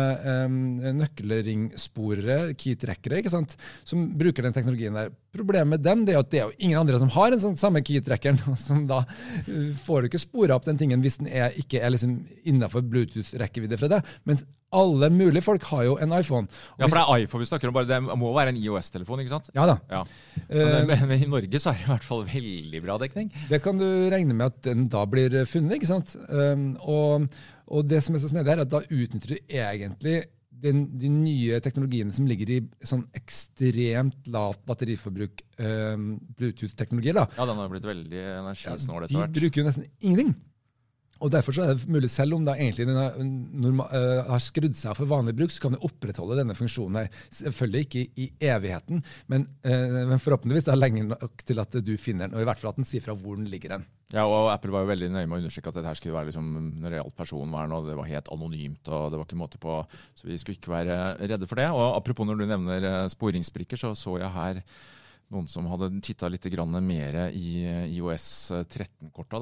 um, 0.44 0.56
nøkkelringsporere, 1.00 2.52
key-trackere, 2.61 3.22
som 3.32 4.08
bruker 4.20 4.44
den 4.44 4.56
teknologien 4.56 4.98
der. 4.98 5.12
Problemet 5.33 5.71
med 5.75 5.85
dem 5.85 6.07
det 6.07 6.16
er 6.16 6.23
at 6.23 6.33
det 6.33 6.40
er 6.40 6.51
jo 6.51 6.57
ingen 6.59 6.81
andre 6.83 6.99
som 7.01 7.12
har 7.14 7.33
en 7.33 7.40
sånn 7.42 7.59
samme 7.61 7.81
keytrackeren, 7.85 8.40
som 8.66 8.83
Da 8.90 9.03
uh, 9.05 9.71
får 9.85 10.03
du 10.03 10.11
ikke 10.11 10.23
spora 10.23 10.59
opp 10.59 10.66
den 10.68 10.81
tingen 10.81 11.05
hvis 11.05 11.21
den 11.23 11.31
er, 11.31 11.55
ikke 11.59 11.81
er 11.81 11.95
liksom 11.95 12.18
innafor 12.49 12.85
Bluetooth-rekkevidde 12.85 13.79
fra 13.81 13.90
deg. 13.95 14.11
Mens 14.29 14.45
alle 14.73 15.11
mulige 15.12 15.45
folk 15.45 15.64
har 15.68 15.83
jo 15.85 15.97
en 16.01 16.14
iPhone. 16.16 16.49
Og 16.49 16.81
ja, 16.81 16.87
for 16.87 16.97
det 16.97 17.03
er 17.03 17.25
iPhone 17.27 17.42
vi 17.42 17.49
snakker 17.51 17.68
om. 17.68 17.75
bare 17.77 17.90
Det 17.90 17.99
må 18.01 18.31
være 18.33 18.55
en 18.55 18.61
IOS-telefon, 18.61 19.21
ikke 19.21 19.35
sant? 19.35 19.51
Ja 19.57 19.66
da. 19.68 19.75
Ja. 19.90 20.05
Men, 20.49 20.87
men, 20.88 21.03
men, 21.11 21.25
i 21.27 21.29
Norge 21.29 21.61
så 21.61 21.73
er 21.73 21.81
det 21.81 21.85
i 21.85 21.90
hvert 21.90 22.07
fall 22.09 22.25
veldig 22.29 22.81
bra 22.85 22.97
dekning. 23.03 23.29
Det 23.51 23.61
kan 23.64 23.81
du 23.81 23.88
regne 24.12 24.37
med 24.37 24.49
at 24.49 24.62
den 24.71 24.87
da 24.92 25.05
blir 25.05 25.42
funnet, 25.49 25.77
ikke 25.77 25.92
sant. 25.92 26.14
Um, 26.33 26.73
og 26.81 27.29
og 27.73 27.88
det 27.88 28.03
som 28.05 28.14
er 28.14 28.23
så 28.23 28.31
snedig, 28.33 28.53
er 28.53 28.64
at 28.64 28.73
da 28.73 28.83
utnytter 28.83 29.35
du 29.35 29.38
egentlig 29.49 30.23
den, 30.62 30.85
de 30.98 31.11
nye 31.12 31.59
teknologiene 31.64 32.14
som 32.14 32.29
ligger 32.31 32.55
i 32.55 32.61
sånn 32.87 33.05
ekstremt 33.18 34.31
lavt 34.33 34.62
batteriforbruk, 34.68 35.42
um, 35.59 36.07
Bluetooth-teknologier. 36.38 37.18
da. 37.18 37.27
Ja, 37.37 37.46
den 37.48 37.61
har 37.61 37.72
blitt 37.72 37.88
veldig 37.88 38.25
energisnål 38.38 39.07
etter 39.07 39.18
hvert. 39.20 39.35
De 39.35 39.42
bruker 39.42 39.62
jo 39.62 39.68
nesten 39.68 39.88
ingenting. 40.01 40.35
Og 41.22 41.30
Derfor 41.32 41.54
så 41.54 41.64
er 41.64 41.76
det 41.76 41.88
mulig, 41.90 42.11
selv 42.11 42.37
om 42.37 42.44
da 42.46 42.56
den 42.58 42.96
har, 42.98 43.16
uh, 43.16 44.22
har 44.26 44.42
skrudd 44.42 44.74
seg 44.76 44.92
av 44.92 44.98
for 44.98 45.11
vanlig 45.11 45.37
bruk, 45.38 45.54
så 45.54 45.62
kan 45.64 45.76
du 45.76 45.85
opprettholde 45.87 46.40
denne 46.40 46.56
funksjonen. 46.58 47.04
her. 47.04 47.24
Selvfølgelig 47.30 47.87
ikke 47.87 48.02
i, 48.02 48.26
i 48.26 48.50
evigheten, 48.50 49.02
men, 49.30 49.46
uh, 49.64 50.02
men, 50.11 50.20
forhåpentligvis 50.22 50.66
da 50.66 50.76
lenger 50.76 51.12
nok 51.14 51.44
til 51.46 51.62
at 51.62 51.78
du 51.78 51.94
finner 52.00 52.26
den. 52.28 52.37
Og 52.37 52.44
i 52.44 52.48
hvert 52.48 52.61
fall 52.61 52.72
at 52.72 52.80
den 52.80 52.88
sier 52.88 53.04
fra 53.04 53.14
hvor 53.14 53.38
den 53.38 53.50
ligger 53.52 53.76
den. 53.76 53.87
Ja, 54.12 54.26
og 54.28 54.50
Apple 54.52 54.74
var 54.74 54.85
jo 54.85 54.90
veldig 54.90 55.08
nøye 55.14 55.24
med 55.24 55.38
å 55.38 55.40
understreke 55.40 55.70
at 55.72 55.78
dette 55.78 55.94
skulle 55.96 56.18
være 56.18 56.28
liksom, 56.28 56.48
når 56.82 56.96
det 56.96 57.04
personvern, 57.16 57.72
og 57.72 57.87
det 57.88 57.96
var 57.96 58.11
helt 58.11 58.32
anonymt. 58.35 58.88
og 58.88 59.12
det 59.12 59.20
var 59.20 59.28
ikke 59.28 59.40
måte 59.40 59.61
på, 59.62 59.78
Så 60.14 60.26
vi 60.28 60.38
skulle 60.38 60.58
ikke 60.58 60.74
være 60.74 60.98
redde 61.22 61.46
for 61.48 61.56
det. 61.56 61.70
Og 61.70 61.96
Apropos 61.96 62.26
når 62.26 62.42
du 62.42 62.46
nevner 62.46 62.82
eh, 62.82 63.08
sporingsbrikker, 63.08 63.76
så 63.80 63.94
så 63.94 64.18
jeg 64.18 64.30
her 64.30 64.62
noen 65.33 65.49
som 65.51 65.66
hadde 65.71 65.90
titta 66.05 66.29
litt 66.31 66.47
mer 66.83 67.16
i 67.33 67.64
IOS 67.97 68.27
13-korta, 68.68 69.40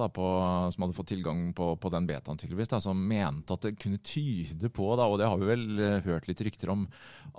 som 0.70 0.84
hadde 0.84 0.96
fått 0.96 1.10
tilgang 1.12 1.52
på, 1.56 1.72
på 1.76 1.90
den 1.92 2.06
betaen, 2.06 2.38
tydeligvis, 2.38 2.70
da, 2.70 2.80
som 2.80 2.96
mente 2.96 3.54
at 3.54 3.66
det 3.66 3.76
kunne 3.80 3.98
tyde 3.98 4.70
på, 4.70 4.88
da, 4.96 5.06
og 5.10 5.18
det 5.20 5.28
har 5.28 5.40
vi 5.40 5.48
vel 5.48 5.64
eh, 5.80 5.98
hørt 6.06 6.28
litt 6.30 6.42
rykter 6.46 6.72
om, 6.72 6.86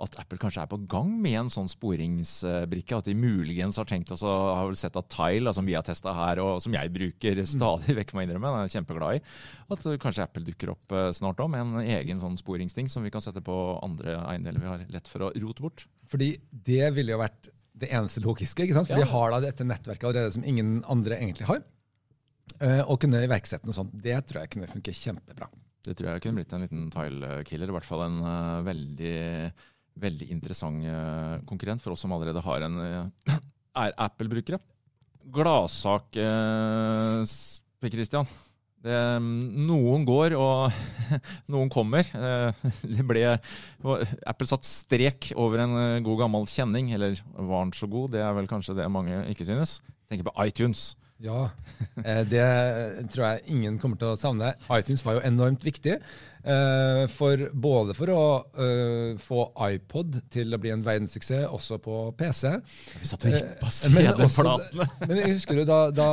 at 0.02 0.18
Apple 0.20 0.40
kanskje 0.40 0.64
er 0.64 0.70
på 0.70 0.80
gang 0.90 1.10
med 1.22 1.38
en 1.44 1.52
sånn 1.52 1.70
sporingsbrikke. 1.70 2.98
At 2.98 3.08
de 3.08 3.16
muligens 3.16 3.78
har 3.80 3.88
tenkt 3.88 4.12
altså, 4.14 4.28
har 4.28 4.68
vel 4.68 4.78
sett 4.78 4.98
at 4.98 5.10
Tile, 5.12 5.54
som 5.54 5.68
vi 5.68 5.76
har 5.76 5.86
testa 5.86 6.14
her, 6.16 6.42
og 6.42 6.60
som 6.64 6.76
jeg 6.76 6.92
bruker 6.94 7.42
stadig 7.48 7.96
vekk, 8.00 8.12
må 8.14 8.22
jeg 8.22 8.30
innrømme, 8.30 8.52
jeg 8.62 8.70
er 8.70 8.76
kjempeglad 8.78 9.18
i, 9.18 9.24
at 9.72 9.88
kanskje 10.02 10.26
Apple 10.26 10.46
dukker 10.48 10.74
opp 10.74 10.96
eh, 10.96 11.08
snart 11.16 11.40
òg 11.42 11.52
med 11.52 11.64
en 11.64 11.96
egen 11.98 12.22
sånn 12.22 12.38
sporingsting 12.40 12.90
som 12.92 13.04
vi 13.06 13.12
kan 13.14 13.24
sette 13.24 13.44
på 13.44 13.58
andre 13.80 14.18
eiendeler 14.26 14.62
vi 14.62 14.70
har 14.70 14.86
lett 14.92 15.10
for 15.10 15.28
å 15.28 15.32
rote 15.42 15.64
bort. 15.64 15.86
Fordi 16.12 16.34
det 16.50 16.92
ville 16.96 17.14
jo 17.14 17.22
vært 17.22 17.52
det 17.82 17.90
eneste 17.94 18.22
logiske. 18.24 18.64
ikke 18.64 18.76
sant? 18.76 18.88
For 18.90 19.00
ja. 19.00 19.06
de 19.06 19.12
har 19.12 19.34
da 19.34 19.40
dette 19.44 19.66
nettverket 19.66 20.08
allerede 20.08 20.36
som 20.36 20.46
ingen 20.48 20.80
andre 20.90 21.18
egentlig 21.18 21.48
har. 21.48 21.62
Uh, 22.58 22.82
og 22.86 22.98
kunne 23.02 23.22
iverksette 23.24 23.68
noe 23.68 23.76
sånt. 23.76 23.94
Det 24.04 24.16
tror 24.28 24.42
jeg 24.42 24.52
kunne 24.54 24.70
funke 24.70 24.94
kjempebra. 24.96 25.48
Det 25.82 25.96
tror 25.98 26.12
jeg 26.12 26.22
kunne 26.24 26.38
blitt 26.38 26.52
en 26.54 26.64
liten 26.64 26.88
tile-killer. 26.94 27.70
I 27.70 27.76
hvert 27.78 27.88
fall 27.88 28.04
en 28.06 28.20
uh, 28.22 28.60
veldig, 28.66 29.16
veldig 30.02 30.28
interessant 30.34 30.86
uh, 30.86 31.40
konkurrent 31.48 31.82
for 31.82 31.94
oss 31.94 32.04
som 32.04 32.14
allerede 32.14 32.44
har 32.44 32.68
en 32.68 32.78
er 33.82 33.98
Apple-brukere. 34.06 34.60
Gladsak, 35.32 36.18
Per 36.18 37.92
Christian. 37.94 38.26
Det, 38.82 38.94
noen 39.22 40.02
går, 40.06 40.34
og 40.34 40.72
noen 41.52 41.70
kommer. 41.70 42.02
Eh, 42.02 42.64
det 42.82 43.04
ble 43.06 43.22
Apple 43.30 44.48
satt 44.50 44.66
strek 44.66 45.30
over 45.38 45.62
en 45.62 45.76
eh, 45.78 46.00
god 46.02 46.24
gammel 46.24 46.48
kjenning. 46.50 46.90
Eller 46.96 47.20
var 47.36 47.68
den 47.68 47.76
så 47.78 47.86
god? 47.90 48.16
Det 48.16 48.24
er 48.24 48.34
vel 48.34 48.50
kanskje 48.50 48.76
det 48.80 48.90
mange 48.90 49.22
ikke 49.30 49.46
synes. 49.46 49.78
Tenker 50.10 50.26
på 50.26 50.34
iTunes. 50.48 50.92
Ja, 51.22 51.46
eh, 52.04 52.24
det 52.26 52.44
tror 53.14 53.24
jeg 53.28 53.54
ingen 53.54 53.78
kommer 53.78 53.98
til 54.00 54.10
å 54.10 54.18
savne. 54.18 54.54
iTunes 54.74 55.04
var 55.06 55.18
jo 55.18 55.26
enormt 55.28 55.64
viktig. 55.64 56.00
Eh, 56.42 57.04
for 57.14 57.44
både 57.54 57.94
for 57.94 58.10
å 58.10 58.22
uh, 58.58 59.12
få 59.22 59.44
iPod 59.68 60.16
til 60.34 60.50
å 60.50 60.58
bli 60.58 60.72
en 60.74 60.82
verdenssuksess, 60.82 61.46
også 61.54 61.78
på 61.84 62.00
PC. 62.18 62.50
Vi 62.98 63.06
satt 63.06 63.28
og 63.28 63.36
rippa 63.36 63.70
CD-platene. 63.70 64.88
men 65.06 65.20
jeg 65.20 65.34
husker 65.36 65.60
du, 65.60 65.64
da, 65.68 65.78
da, 65.94 66.08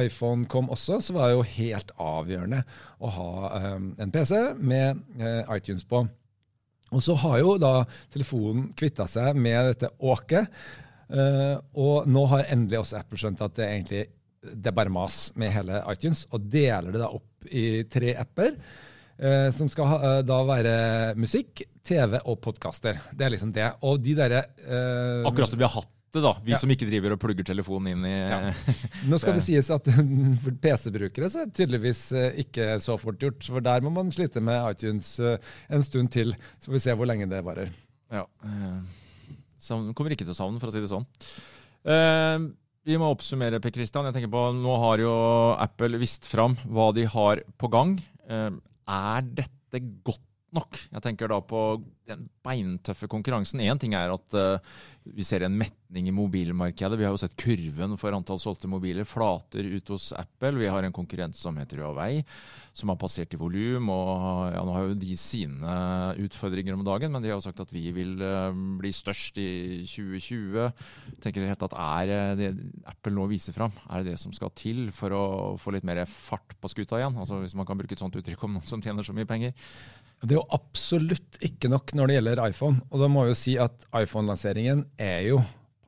iPhone 0.00 0.48
kom 0.48 0.72
også, 0.72 1.02
så 1.04 1.18
var 1.18 1.28
det 1.28 1.36
jo 1.36 1.44
helt 1.58 1.92
avgjørende 2.00 2.64
å 2.96 3.12
ha 3.18 3.60
en 4.00 4.14
PC 4.14 4.40
med 4.56 5.04
iTunes 5.52 5.84
på. 5.84 6.06
Og 6.96 7.02
så 7.04 7.16
har 7.20 7.42
jo 7.42 7.56
da 7.60 7.82
telefonen 8.14 8.70
kvitta 8.78 9.04
seg 9.10 9.36
med 9.36 9.74
dette 9.74 9.92
åket. 10.00 10.48
Uh, 11.12 11.60
og 11.76 12.08
nå 12.08 12.24
har 12.32 12.48
endelig 12.50 12.80
også 12.80 13.02
Apple 13.02 13.20
skjønt 13.20 13.44
at 13.44 13.58
det 13.58 13.66
egentlig 13.68 14.06
det 14.42 14.70
er 14.70 14.76
bare 14.76 14.92
mas 14.92 15.30
med 15.38 15.54
hele 15.54 15.80
iTunes, 15.92 16.26
og 16.30 16.44
deler 16.52 16.92
det 16.94 17.02
da 17.02 17.10
opp 17.14 17.48
i 17.50 17.84
tre 17.90 18.14
apper. 18.18 18.56
Eh, 19.16 19.48
som 19.56 19.68
skal 19.72 19.88
ha, 19.88 19.98
eh, 20.04 20.22
da 20.28 20.38
være 20.44 20.76
musikk, 21.16 21.64
TV 21.86 22.18
og 22.20 22.40
podkaster. 22.44 22.98
Det 23.16 23.26
er 23.26 23.32
liksom 23.32 23.52
det. 23.54 23.70
Og 23.88 24.00
de 24.02 24.16
derre 24.18 24.42
eh, 24.60 25.22
Akkurat 25.28 25.52
som 25.52 25.60
vi 25.60 25.64
har 25.64 25.72
hatt 25.72 25.92
det, 26.16 26.22
da. 26.24 26.34
Vi 26.44 26.52
ja. 26.52 26.58
som 26.60 26.72
ikke 26.72 26.88
driver 26.88 27.14
og 27.14 27.20
plugger 27.20 27.46
telefonen 27.46 27.92
inn 27.92 28.04
i 28.08 28.14
ja. 28.14 28.52
Nå 29.10 29.18
skal 29.20 29.36
det 29.36 29.44
sies 29.46 29.68
at 29.74 29.88
for 30.44 30.60
PC-brukere 30.62 31.30
så 31.32 31.42
er 31.42 31.48
det 31.50 31.56
tydeligvis 31.58 32.02
eh, 32.16 32.42
ikke 32.44 32.76
så 32.82 32.98
fort 33.00 33.20
gjort. 33.22 33.40
For 33.48 33.64
der 33.64 33.84
må 33.84 33.92
man 33.94 34.12
slite 34.14 34.42
med 34.44 34.60
iTunes 34.74 35.14
eh, 35.20 35.40
en 35.72 35.84
stund 35.86 36.12
til. 36.14 36.36
Så 36.60 36.70
får 36.70 36.78
vi 36.78 36.84
se 36.86 36.96
hvor 36.98 37.08
lenge 37.08 37.28
det 37.30 37.42
varer. 37.46 37.72
Ja. 38.12 38.26
Savn, 39.60 39.90
kommer 39.96 40.14
ikke 40.14 40.26
til 40.26 40.36
å 40.36 40.38
savne, 40.38 40.60
for 40.62 40.70
å 40.70 40.74
si 40.74 40.82
det 40.84 40.92
sånn. 40.92 41.06
Uh, 41.86 42.50
vi 42.86 42.96
må 43.00 43.10
oppsummere, 43.10 43.58
Per 43.62 43.74
Christian. 43.74 44.06
Jeg 44.08 44.16
tenker 44.16 44.32
på, 44.32 44.44
Nå 44.54 44.78
har 44.84 45.02
jo 45.02 45.12
Apple 45.58 45.98
vist 45.98 46.28
fram 46.30 46.54
hva 46.70 46.92
de 46.94 47.06
har 47.10 47.42
på 47.58 47.70
gang. 47.72 47.96
Uh, 48.30 48.54
er 48.86 49.26
dette 49.26 49.82
godt 50.06 50.22
nok? 50.54 50.78
Jeg 50.92 51.02
tenker 51.04 51.30
da 51.30 51.40
på 51.42 51.62
den 52.06 52.28
beintøffe 52.46 53.08
konkurransen. 53.10 53.62
Én 53.64 53.80
ting 53.82 53.96
er 53.98 54.12
at 54.14 54.36
uh, 54.38 54.76
vi 55.06 55.24
ser 55.26 55.42
en 55.46 55.56
metning 55.58 56.06
i 56.06 56.14
mobilmarkedet. 56.14 56.98
Vi 56.98 57.06
har 57.06 57.14
jo 57.14 57.20
sett 57.20 57.34
kurven 57.38 57.96
for 57.98 58.14
antall 58.14 58.38
solgte 58.42 58.70
mobiler 58.70 59.06
flater 59.06 59.66
ut 59.66 59.90
hos 59.90 60.12
Apple. 60.16 60.54
Vi 60.60 60.70
har 60.70 60.86
en 60.86 60.94
konkurrent 60.94 61.36
som 61.38 61.58
heter 61.58 61.82
Huawei, 61.82 62.22
som 62.76 62.92
har 62.92 62.98
passert 63.00 63.34
i 63.34 63.40
volum. 63.40 63.90
og 63.90 64.52
ja, 64.54 64.62
Nå 64.62 64.76
har 64.76 64.86
jo 64.86 64.98
de 65.02 65.18
sine 65.18 65.76
utfordringer 66.22 66.76
om 66.76 66.86
dagen, 66.86 67.10
men 67.14 67.24
de 67.24 67.32
har 67.32 67.40
jo 67.40 67.46
sagt 67.48 67.64
at 67.64 67.74
vi 67.74 67.88
vil 67.96 68.14
uh, 68.22 68.54
bli 68.54 68.94
størst 68.94 69.42
i 69.42 69.50
2020. 69.82 70.62
Jeg 70.62 71.22
tenker 71.26 71.50
helt 71.50 71.66
at 71.66 71.76
Er 71.76 72.36
det 72.38 72.52
Apple 72.86 73.14
nå 73.16 73.26
viser 73.30 73.56
fram, 73.56 73.74
er 73.90 74.02
det 74.02 74.14
det 74.14 74.22
som 74.22 74.34
skal 74.36 74.54
til 74.54 74.86
for 74.94 75.14
å 75.14 75.26
få 75.60 75.74
litt 75.74 75.86
mer 75.86 76.04
fart 76.10 76.54
på 76.60 76.70
skuta 76.70 77.02
igjen? 77.02 77.18
Altså 77.18 77.42
Hvis 77.42 77.58
man 77.58 77.66
kan 77.66 77.78
bruke 77.78 77.98
et 77.98 78.02
sånt 78.02 78.14
uttrykk 78.14 78.46
om 78.46 78.58
noen 78.58 78.66
som 78.66 78.82
tjener 78.82 79.06
så 79.06 79.14
mye 79.16 79.28
penger. 79.28 79.54
Det 80.22 80.32
er 80.32 80.38
jo 80.40 80.48
absolutt 80.56 81.38
ikke 81.44 81.68
nok 81.70 81.92
når 81.96 82.08
det 82.08 82.16
gjelder 82.16 82.42
iPhone. 82.48 82.80
Og 82.90 83.02
da 83.02 83.08
må 83.12 83.24
jeg 83.24 83.34
jo 83.34 83.38
si 83.42 83.54
at 83.60 83.86
iPhone-lanseringen 83.94 84.86
er 85.02 85.20
jo 85.28 85.40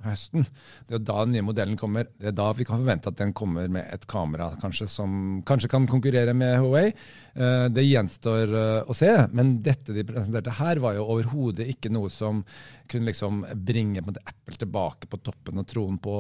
høsten. 0.05 0.45
Det 0.87 0.95
er 0.95 1.01
jo 1.01 1.07
da 1.09 1.23
den 1.25 1.35
nye 1.35 1.47
modellen 1.47 1.79
kommer. 1.81 2.07
Det 2.21 2.31
er 2.31 2.37
da 2.37 2.51
vi 2.57 2.67
kan 2.69 2.83
forvente 2.83 3.11
at 3.11 3.19
den 3.19 3.33
kommer 3.37 3.71
med 3.73 3.89
et 3.95 4.05
kamera 4.11 4.53
kanskje 4.63 4.89
som 4.93 5.41
kanskje 5.49 5.71
kan 5.73 5.89
konkurrere 5.91 6.35
med 6.37 6.59
Huawei. 6.61 6.93
Eh, 7.39 7.65
det 7.71 7.85
gjenstår 7.87 8.55
eh, 8.55 8.89
å 8.91 8.97
se, 8.97 9.13
men 9.37 9.59
dette 9.63 9.95
de 9.95 10.03
presenterte 10.07 10.57
her, 10.59 10.81
var 10.83 10.97
jo 10.97 11.07
overhodet 11.15 11.69
ikke 11.71 11.93
noe 11.95 12.11
som 12.11 12.43
kunne 12.89 13.11
liksom 13.11 13.43
bringe 13.69 14.03
måte, 14.03 14.23
Apple 14.27 14.57
tilbake 14.59 15.07
på 15.11 15.21
toppen 15.23 15.61
og 15.61 15.69
troen 15.69 15.99
på 16.01 16.15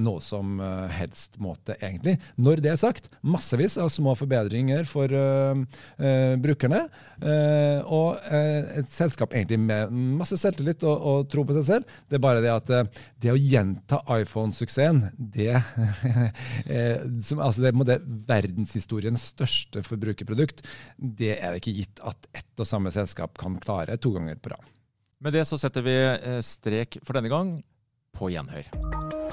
noe 0.00 0.22
som 0.24 0.56
uh, 0.56 0.88
helst 0.88 1.36
måte, 1.42 1.76
egentlig. 1.84 2.16
Når 2.40 2.62
det 2.64 2.70
er 2.72 2.80
sagt, 2.80 3.10
massevis 3.20 3.76
av 3.80 3.90
små 3.92 4.14
forbedringer 4.16 4.88
for 4.88 5.12
uh, 5.12 5.52
uh, 6.00 6.34
brukerne. 6.40 6.86
og 7.84 8.18
et 8.34 8.90
selskap 8.92 9.32
egentlig 9.34 9.58
med 9.62 9.92
masse 10.18 10.36
selvtillit 10.40 10.82
og, 10.84 11.04
og, 11.10 11.28
tro 11.32 11.44
på 11.46 11.54
seg 11.56 11.64
selv. 11.68 11.94
Det 12.08 12.18
er 12.18 12.22
bare 12.24 12.42
det 12.44 12.50
at 12.52 12.72
det 13.22 13.32
å 13.32 13.38
gjenta 13.38 14.00
iPhone-suksessen, 14.16 15.02
det, 15.16 15.54
som, 17.26 17.40
altså 17.40 17.64
det, 17.64 17.72
det 17.88 17.98
verdenshistoriens 18.28 19.30
største 19.32 19.84
forbrukerprodukt, 19.86 20.63
det 20.96 21.34
er 21.38 21.54
det 21.54 21.62
ikke 21.62 21.76
gitt 21.80 22.02
at 22.06 22.28
ett 22.34 22.62
og 22.62 22.68
samme 22.68 22.92
selskap 22.94 23.38
kan 23.40 23.58
klare 23.62 23.98
to 23.98 24.14
ganger 24.16 24.40
på 24.40 24.54
rad. 24.54 24.72
Med 25.24 25.36
det 25.36 25.46
så 25.48 25.58
setter 25.60 25.84
vi 25.86 25.96
eh, 25.96 26.40
strek 26.44 27.00
for 27.04 27.16
denne 27.16 27.32
gang. 27.32 27.56
På 28.14 28.28
gjenhør. 28.30 29.23